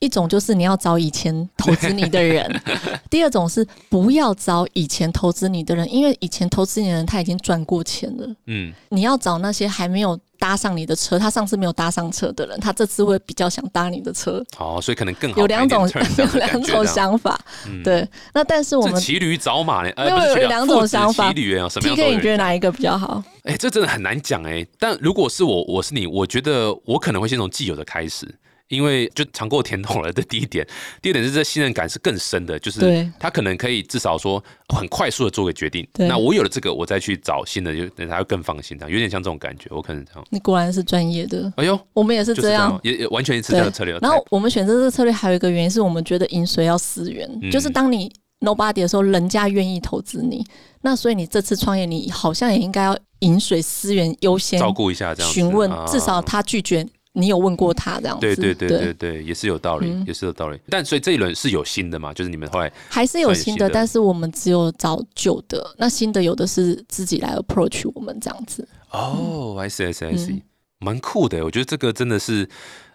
[0.00, 2.60] 一种就是你要找以前投资你的人，
[3.08, 8.26] 第二种是不要找以前投资你的人，因为以前投资你的人他已经赚过钱了。
[8.46, 14.44] 嗯，你要找那些还没有搭上你的车，他上次没有搭上车的人，他这次会比较想搭你的车。
[14.58, 15.40] 哦，所以可能更好。
[15.40, 15.88] 有两种，
[16.18, 17.40] 有两种想法。
[17.82, 19.92] 对，那但是我们骑驴找马呢？
[19.96, 21.28] 因为有两种想法。
[21.32, 23.22] 骑驴啊，什么？P K，你觉得哪一个比较好？
[23.44, 24.66] 哎，这真的很难讲哎。
[24.78, 28.26] 但如果是我，我是你，我觉得我可能会先从既有的开始。
[28.74, 30.66] 因为就尝过甜头了，这第一点。
[31.00, 34.42] 第二点是这信任感是更深的，就是他可能可以至少说
[34.74, 35.86] 很快速的做个决定。
[35.94, 38.76] 那我有了这个，我再去找新的，就等他会更放心。
[38.78, 40.24] 这样有点像这种感觉，我可能这样。
[40.30, 41.52] 你果然是专业的。
[41.56, 43.96] 哎呦，我们也是这样，也也完全是这个策略。
[43.98, 50.44] 然后我们选择这个策略还有一个原因是我们觉得饮水要思源，就是当你 nobody 的时候，人家愿意投资你。
[50.82, 56.86] 那所以你这次创业，你好像也应该要饮水思源优先照顾一下，这样询问，至少他拒绝。
[57.16, 58.26] 你有问过他这样子？
[58.26, 60.58] 对对对对对，也是有道理，也是有道理。
[60.68, 62.12] 但所以这一轮是有新的嘛？
[62.12, 65.64] 就是你们后来还是有新的，但是我们只有找旧的。
[65.78, 68.66] 那新的有的是自己来 approach 我们这样子。
[68.90, 70.42] 哦，I see I see I see，
[70.80, 71.44] 蛮酷的。
[71.44, 72.48] 我觉得这个真的是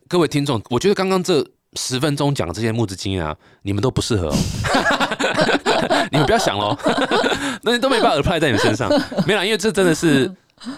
[0.10, 1.46] 各位听众，我觉得刚刚这
[1.78, 4.28] 十分钟讲这些募资经验啊，你们都不适合。
[4.28, 4.36] 哦
[6.12, 6.78] 你们不要想喽，
[7.64, 8.90] 那都没办法 apply 在你们身上。
[9.26, 10.30] 没啦，因为这真的是。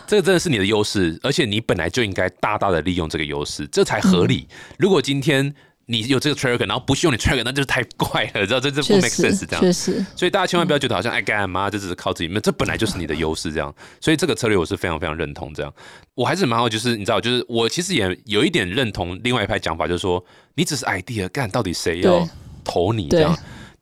[0.07, 4.47] 这个真的是你的优势，而且你本来就应该大大的利用这个优势，这才合理。
[4.77, 5.53] 如果今天
[5.87, 9.61] 你有这个 tracker，然后不用你 tracker，那就是太怪了，知道这这不 make sense 这样。
[9.61, 13.73] 确实，所以大家千万不要觉得好像哎干嘛，这只是靠自己，那这本来就是你的优势这样。
[13.99, 15.73] 所以这个策略我是非常非常认同这样。
[16.15, 20.23] 我还是蛮好，就是你知道，就是我其实也有一点认同另外一派讲法，就是说
[20.55, 22.27] 你只是 idea，干到底谁要
[22.63, 23.37] 投你这样？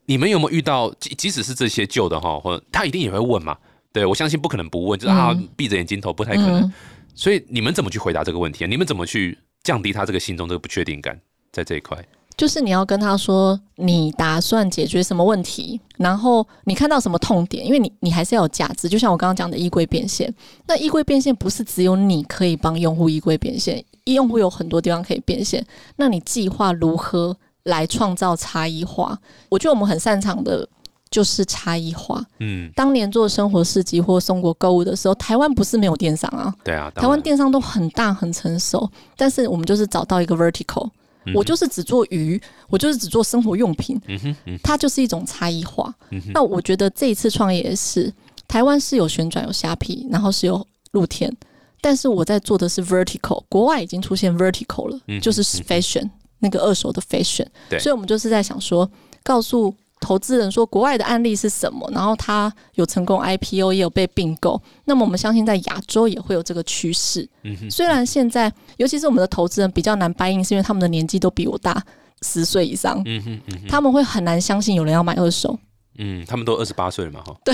[0.06, 3.56] 你们有没有遇到，即即使是这些旧的哈，或者他一定也会问嘛？
[3.92, 6.72] 对，我相信不可能不问，就是啊，闭着眼睛投不太可能。
[7.16, 8.68] 所以你们怎么去回答这个问题啊？
[8.68, 11.20] 你们怎么去降低他这个心中这个不确定感，
[11.52, 11.98] 在这一块？
[12.38, 18.88] 就是你要跟他说，你打算解决什么问题，然后你看到什么痛点，因为你你还是要有价值。
[18.88, 20.34] 就像我刚刚讲的衣柜变现，
[20.66, 25.66] 那衣柜变现不是只有你可以帮用户衣柜变现，用户有很多地方可以变现。
[25.98, 29.20] 那你计划如何来创造差异化？
[29.50, 30.70] 我觉得我们很擅长的。
[31.12, 32.24] 就是差异化。
[32.40, 36.54] 嗯，当年做生活市集或中国购物的时候，台湾不是没有电商啊。
[36.64, 40.88] 对啊，台湾电商都很大很成熟，但是我们就是找到一个 vertical，
[41.34, 42.40] 我就是只做鱼，
[42.70, 44.00] 我就是只做生活用品。
[44.08, 45.92] 嗯哼，它就是一种差异化。
[46.34, 48.14] 那我觉得这一次创业是
[48.48, 51.36] 台湾是有旋转有虾皮，然后是有露天，
[51.82, 56.08] 但是我在做的是 vertical，国外已经出现 vertical 了，就是 fashion
[56.38, 57.48] 那个二手的 fashion。
[57.68, 58.88] 对，所以我们就是在想说，
[59.24, 59.74] 告诉。
[60.00, 61.90] 投资人说国外的案例是什么？
[61.94, 64.62] 然后他有成功 IPO，也有被并购。
[64.86, 67.28] 那么我们相信在亚洲也会有这个趋势。
[67.44, 71.84] 嗯虽然现在尤其是我们的投资人比较难 buy in，是因为他们的年纪都比我大
[72.22, 73.02] 十岁以上。
[73.06, 75.58] 嗯哼嗯他们会很难相信有人要买二手。
[76.02, 77.36] 嗯，他们都二十八岁了嘛，哈。
[77.44, 77.54] 对，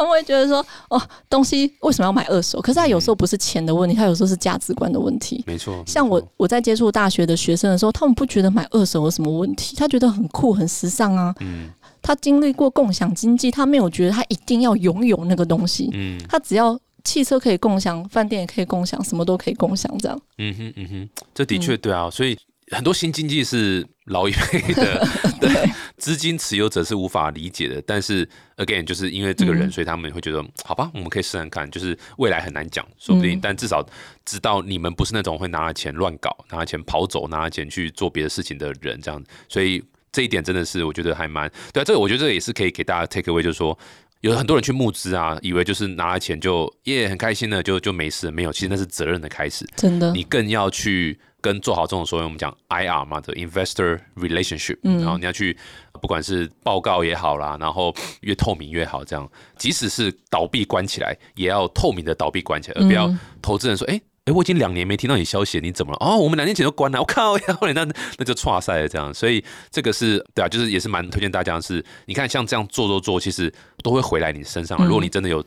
[0.00, 2.60] 他们会觉得说，哦，东西为什么要买二手？
[2.60, 5.44] 可是他有时候不是钱的问题，他有时候是价值观的问题。
[5.46, 5.82] 没错。
[5.86, 11.34] 像我我在接触大学的学生的时候，他们不觉得买二手有什么问题，他觉得很酷、很时尚啊。
[11.40, 11.68] 嗯。
[12.02, 15.90] 他经历过共享经济，他没有觉得他一定要拥有那个东西。
[15.92, 16.18] 嗯。
[16.26, 20.18] 他只要汽车可以共享，饭店也可以共享，什么都可以共享，这样。
[20.38, 22.38] 嗯哼嗯哼，这的确对啊，所以
[22.70, 25.06] 很多新经济是老一辈的
[25.40, 25.68] 的
[26.00, 33.86] 资金持有者是无法理解的，但是 again 就是因为这个人，嗯所以他们会觉得好吧，我们可以试试看，就是未来很难讲，说不定，嗯但至少
[34.24, 39.80] 知道你们不是那种会拿了钱乱搞、拿了钱跑走、拿了钱去做别的事情的人，这样，所以
[40.10, 43.78] 这一点真的是我觉得还蛮对啊，这个我觉得这个也是可以给大家 take away，就是说。
[44.22, 49.66] 有很多人去募资啊，以为就是拿了钱就耶很开心的就就没事，没有，其实那是责任的开始。
[49.76, 55.56] 真的，你更要去跟做好这种所谓我们讲 IR 嘛的 investor relationship，、嗯然后你要去
[56.00, 65.98] 不管是报告也好啦，然后越透明越好，这样即使是倒闭关起来，也要透明的倒闭关起来，而不要嗯投资人说，哎、哎，我已经两年没听到你消息，你怎么了？
[66.00, 67.36] 哦，我们两年前就关了，我靠，
[67.74, 67.86] 那
[68.18, 74.78] 那就岔赛了这样，所以这个是对啊，就是也是蛮推荐大家是，你看像这样做做做，其实都会回来你身上。
[74.80, 75.44] 嗯如果你真的有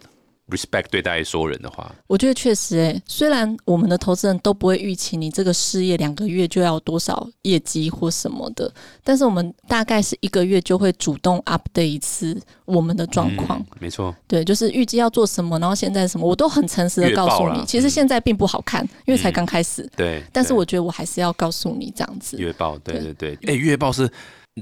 [0.49, 8.71] respect 对待所有人的话，我觉得确实、欸，虽然我们的投资人都不会预期你这个事业两个月就要多少业绩或什么的，
[9.03, 13.59] 但是我们大概是一个月就会主动 update 一次我们的状况。
[13.59, 17.65] 嗯没错，对，就是预计要做什么，然后现在什么，我都很诚实的告诉你。
[17.65, 19.81] 其实嗯现在并不好看，因为才刚开始。
[19.97, 20.03] 对。
[20.03, 22.37] 对但是我觉得我还是要告诉你这样子。
[22.37, 24.09] 月报，对对对，哎、月报是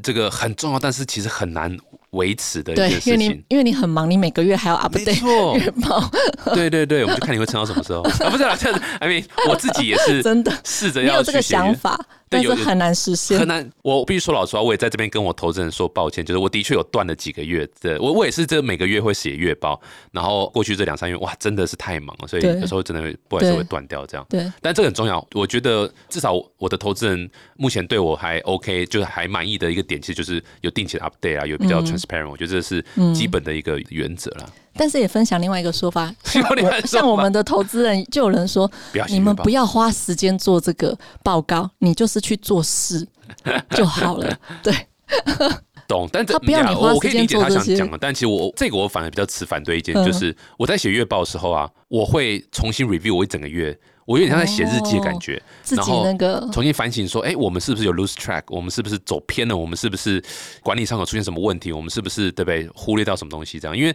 [0.02, 1.76] 这个很重要，但是其实很难
[2.12, 3.44] 维持的一对件，事情因为你。
[3.50, 6.10] 因为你很忙，你每个月还要 update，月报，
[6.56, 8.12] 对对对，我们就看你会撑到什么时候啊？
[8.30, 12.00] 不是啦，这样子，I mean，我自己也是 真的试着要你有这个去想法，
[12.32, 13.48] 但是很难实现很。
[13.48, 13.70] 难。
[13.82, 19.80] 我必须说老实话，我也在这边跟我投资人说抱歉，就是我的确有断了几个月的，我我也是这每个月会写月报，
[20.12, 24.26] 然后过去这两三月哇，真的是太忙了，所以有时候真的会不好意思对会断掉这样。
[24.30, 34.46] 对，但这个很重要，我觉得至少我的投资人目前对我还 OK，就是还满意的一个点，其实就是有定期的 update 啊，有比较嗯 transparent，、我觉得这是嗯基本的一个原则啦。
[34.74, 38.70] 但是也分享另外一个说法， 像我像我们的投资人，就有人说，
[39.10, 43.08] 你们不要花时间做这个报告，你就是去做事
[43.72, 44.38] 就好了。
[44.64, 44.74] 对，
[45.88, 58.44] 懂，但这他不要你花时间我我可以理解做这些他想讲的，但其实我这个我反而比较持反对意见，嗯就是我在写月报的时候啊，我会重新 review 我一整个月，我有点像在写日记的感觉，自己然后那个重新反省说，哎、我们是不是有 lose track？
[58.48, 59.56] 我们是不是走偏了？
[59.56, 60.24] 我们是不是
[60.62, 61.74] 管理上有出现什么问题？
[61.74, 63.60] 我们是不是对不对忽略到什么东西？
[63.60, 63.94] 这样，因为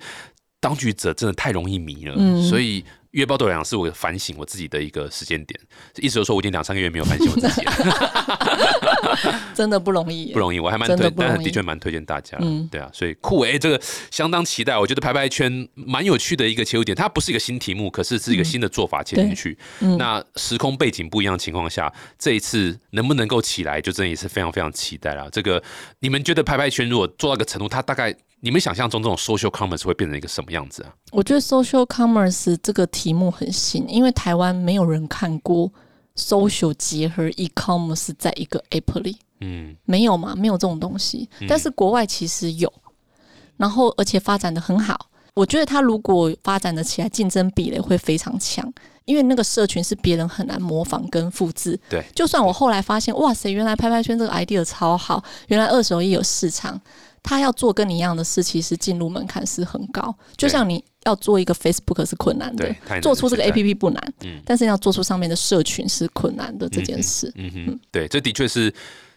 [0.60, 2.42] 当局者真的太容易迷了，嗯。
[2.42, 2.84] 所以。
[3.12, 5.58] 月报对我来讲是我反省我自己的一个时间点，
[6.02, 12.68] 意思就是说我已经两三个月没有反省我自己了， 真的不容易，不容易，我还蛮推，但的确蛮推荐大家，嗯。
[12.70, 13.80] 对啊，所以酷哎、这个
[14.10, 19.56] 相当期待，我觉得拍拍圈蛮有趣的一个切入点，它不是一个新题目，可是是一个新的做法切进去。
[19.80, 19.96] 嗯。
[19.96, 25.26] 那时空背景不一样的情况下，这一次能不能够起来，就真的也是非常非常期待啦。
[25.32, 25.62] 这个
[26.00, 28.14] 你们觉得拍拍圈如果做到一个程度，它大概
[28.46, 30.94] 你们想象中这种 social commerce 会变成一个什么样子啊？
[31.10, 35.68] 我觉得 social commerce 这个题目很新，因为台湾没有人看过
[36.14, 40.36] social 结合 e commerce 在一个 app 里，嗯没有嘛？
[40.36, 41.28] 没有这种东西。
[41.48, 42.72] 但是国外其实有，
[43.56, 45.08] 然后而且发展的很好。
[45.34, 48.72] 我觉得它如果发展的起来，竞争壁垒会非常强，
[49.06, 51.76] 因为那个社群是别人很难模仿跟复制。
[51.90, 56.80] 对，就算我后来发现，哇塞，原来拍拍圈这个 idea 超好，原来二手也有市场。
[57.26, 60.14] 他要做跟你一样的事，其实进入门槛是很高。
[60.36, 64.40] 就像你要做一个 Facebook 是困难的做出这个 APP 不难，嗯。
[64.46, 67.30] 但是要做出上面的社群是困难的这件事。
[67.34, 68.72] 嗯哼，对，这的确是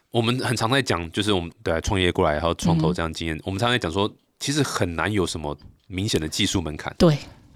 [0.10, 5.56] 我们很常在讲，就是我们对啊创业过来然后创投这样的经验，我们常常在讲说，其实很难有什么
[5.86, 7.16] 明显的技术门槛，对，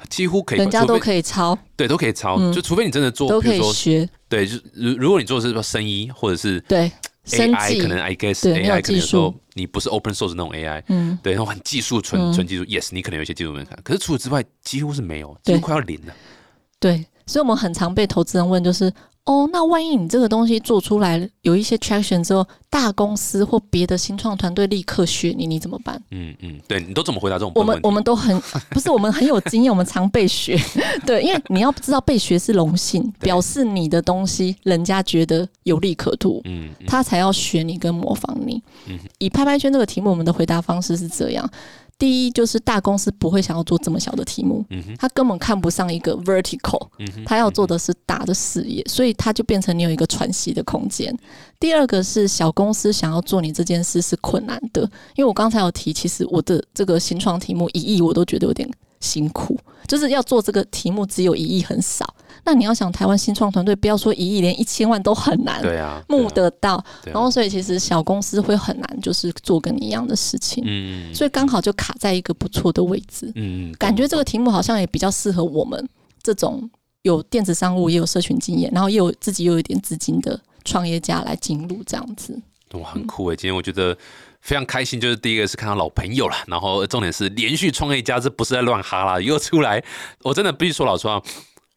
[0.10, 2.54] 几乎可以，人家都可以抄，对，都可以抄，嗯。
[2.54, 6.91] 就除非你真的做，都可以学，对，就如如果你做的是生意或者是对，生
[7.26, 12.34] AI，可能 I guess AI 可能有技时候你不是 open source 那种 AI，嗯，对，那种很技术纯嗯。
[12.34, 16.13] 纯技术，yes，你可能有一些技术门槛，可是除此之外几乎是没有，几乎快要零了。
[16.80, 18.91] 对，所以我们很常被投资人问，就是
[19.26, 26.01] 哦，那万一你这个东西做出来有一些 traction 之后，大公司或别的新创团队立刻学你，你怎么办？
[26.11, 27.51] 嗯嗯，对你都怎么回答这种？
[27.55, 28.38] 我们我们都很
[28.69, 30.59] 不是我们很有经验，我们常被学，
[31.07, 38.99] 对，因为你要知道被学是荣幸，表示你的东西人家觉得有利可图，嗯嗯他才要学你跟模仿你嗯。
[39.19, 41.49] 以拍拍圈这个题目，我们的回答方式是这样：
[42.04, 51.18] 第一，就是大公司不会想要做这么小的题目，嗯他根本看不上一个 vertical，嗯，他要做的是大的事业，所以他就变成你有一个喘息的空间。
[51.62, 54.82] 第二个是小公司想要做你这件事是困难的，
[55.16, 62.14] 因为我刚才有提，其实我的这个新创题目一亿我都觉得有点辛苦，就是要做这个题目只有一亿很少。
[62.46, 73.32] 那你要想台湾新创团队，不要说一亿，连一千万都很难对啊，募得到，然后所以其实小公司会很难，就是做跟你一样的事情，嗯所以刚好就卡在一个不错的位置。
[73.36, 75.89] 嗯嗯，感觉这个题目好像也比较适合我们，
[76.22, 76.70] 这种
[77.04, 82.38] 有电子商务也有社群经验，然后又有自己又有一点资金的创业家来进入这样子。
[82.74, 83.36] 哇，很酷诶！
[83.36, 83.96] 今天我觉得
[84.41, 89.84] 非常开心，就是第一个是看到老朋友了，然后重点是连续创业家，这不是在乱哈啦，又出来，
[90.24, 91.22] 我真的必须说老实话。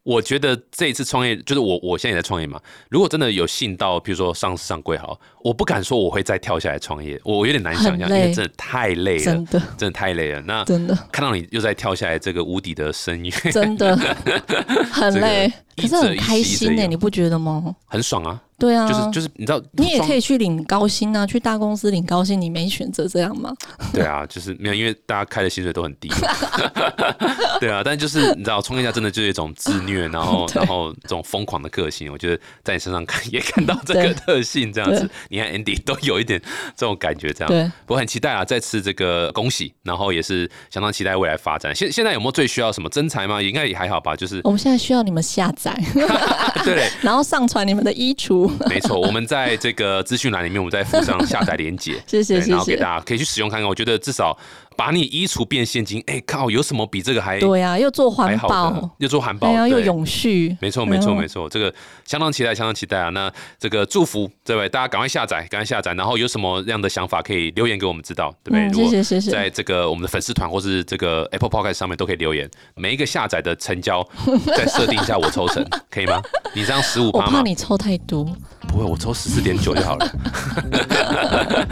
[0.06, 2.60] 我觉得这一次创业，就是我我现在也在创业嘛。
[2.88, 10.40] 如果真的有幸到，比如说上市上柜好，我不敢说我会再跳下来创业，我有点难想象，因为真的太累了，真的真的太累了。
[10.42, 13.96] 那真的看到你又在跳下来这个无底的深渊，真的
[14.92, 17.74] 很累，可是很开心呢，你不觉得吗？
[17.86, 18.40] 很爽啊！
[18.58, 23.52] 对啊，就是就是，你知道，你也可以去领高薪啊，去大公司领高薪，你没选择这样吗？
[23.92, 26.08] 对啊，就是没有，因为大家开的薪水都很低。
[27.60, 36.40] 对啊，但就是你知道，创业家真的就是一种自虐，然后 然后这种疯狂的个性，我觉得在你身上看 也看到这个特性，这样子，你看 Andy 都有一点
[36.76, 37.48] 这种感觉，这样。
[37.48, 41.74] 对，我很期待啊，再次这个恭喜，然后也是相当期待未来发展。
[41.74, 43.40] 现现在有没有最需要什么真才吗？
[43.40, 45.76] 应该也还好吧，就是我们现在需要你们下载，
[46.64, 48.50] 对，然后上传你们的衣橱。
[48.68, 53.68] 没错，我们在这个资讯栏里面，我们再附上下载链接，谢谢谢谢，然后给大家可以去使用看看。
[53.68, 54.36] 我觉得至少
[54.76, 57.78] 把你衣橱变现金，哎靠，有什么比这个还对呀？
[57.78, 61.72] 又做环保，又做环保，对啊，又永续，没错没错没错，这个
[62.04, 63.08] 相当期待，相当期待啊！
[63.10, 68.84] 那这个祝福这位大家赶快下载，赶快下载，然后有什么样的想法可以留言给我们知道，对不对？
[68.84, 74.06] 谢谢谢谢，在这个我们的粉丝团或是这个 Apple Podcast 上面都可以留言，每一个下载的成交
[74.54, 76.20] 再设定一下我抽成， 可以吗？
[76.54, 78.26] 你这样十五，我怕你抽太多，
[78.76, 80.06] 不会，我抽十四点九就好了。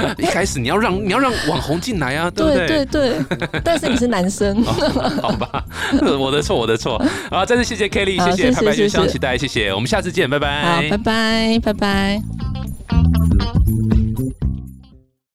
[0.17, 2.67] 一开始你要让你要让网红进来啊，对不对？
[2.87, 4.63] 对对，但是你是男生，
[5.21, 5.63] 好吧，
[6.19, 7.03] 我的错，我的错。
[7.31, 12.23] 好，再次谢谢 Kelly，谢谢，拜拜，就相期待，谢谢，我们下次见，拜拜，好，拜拜，拜拜。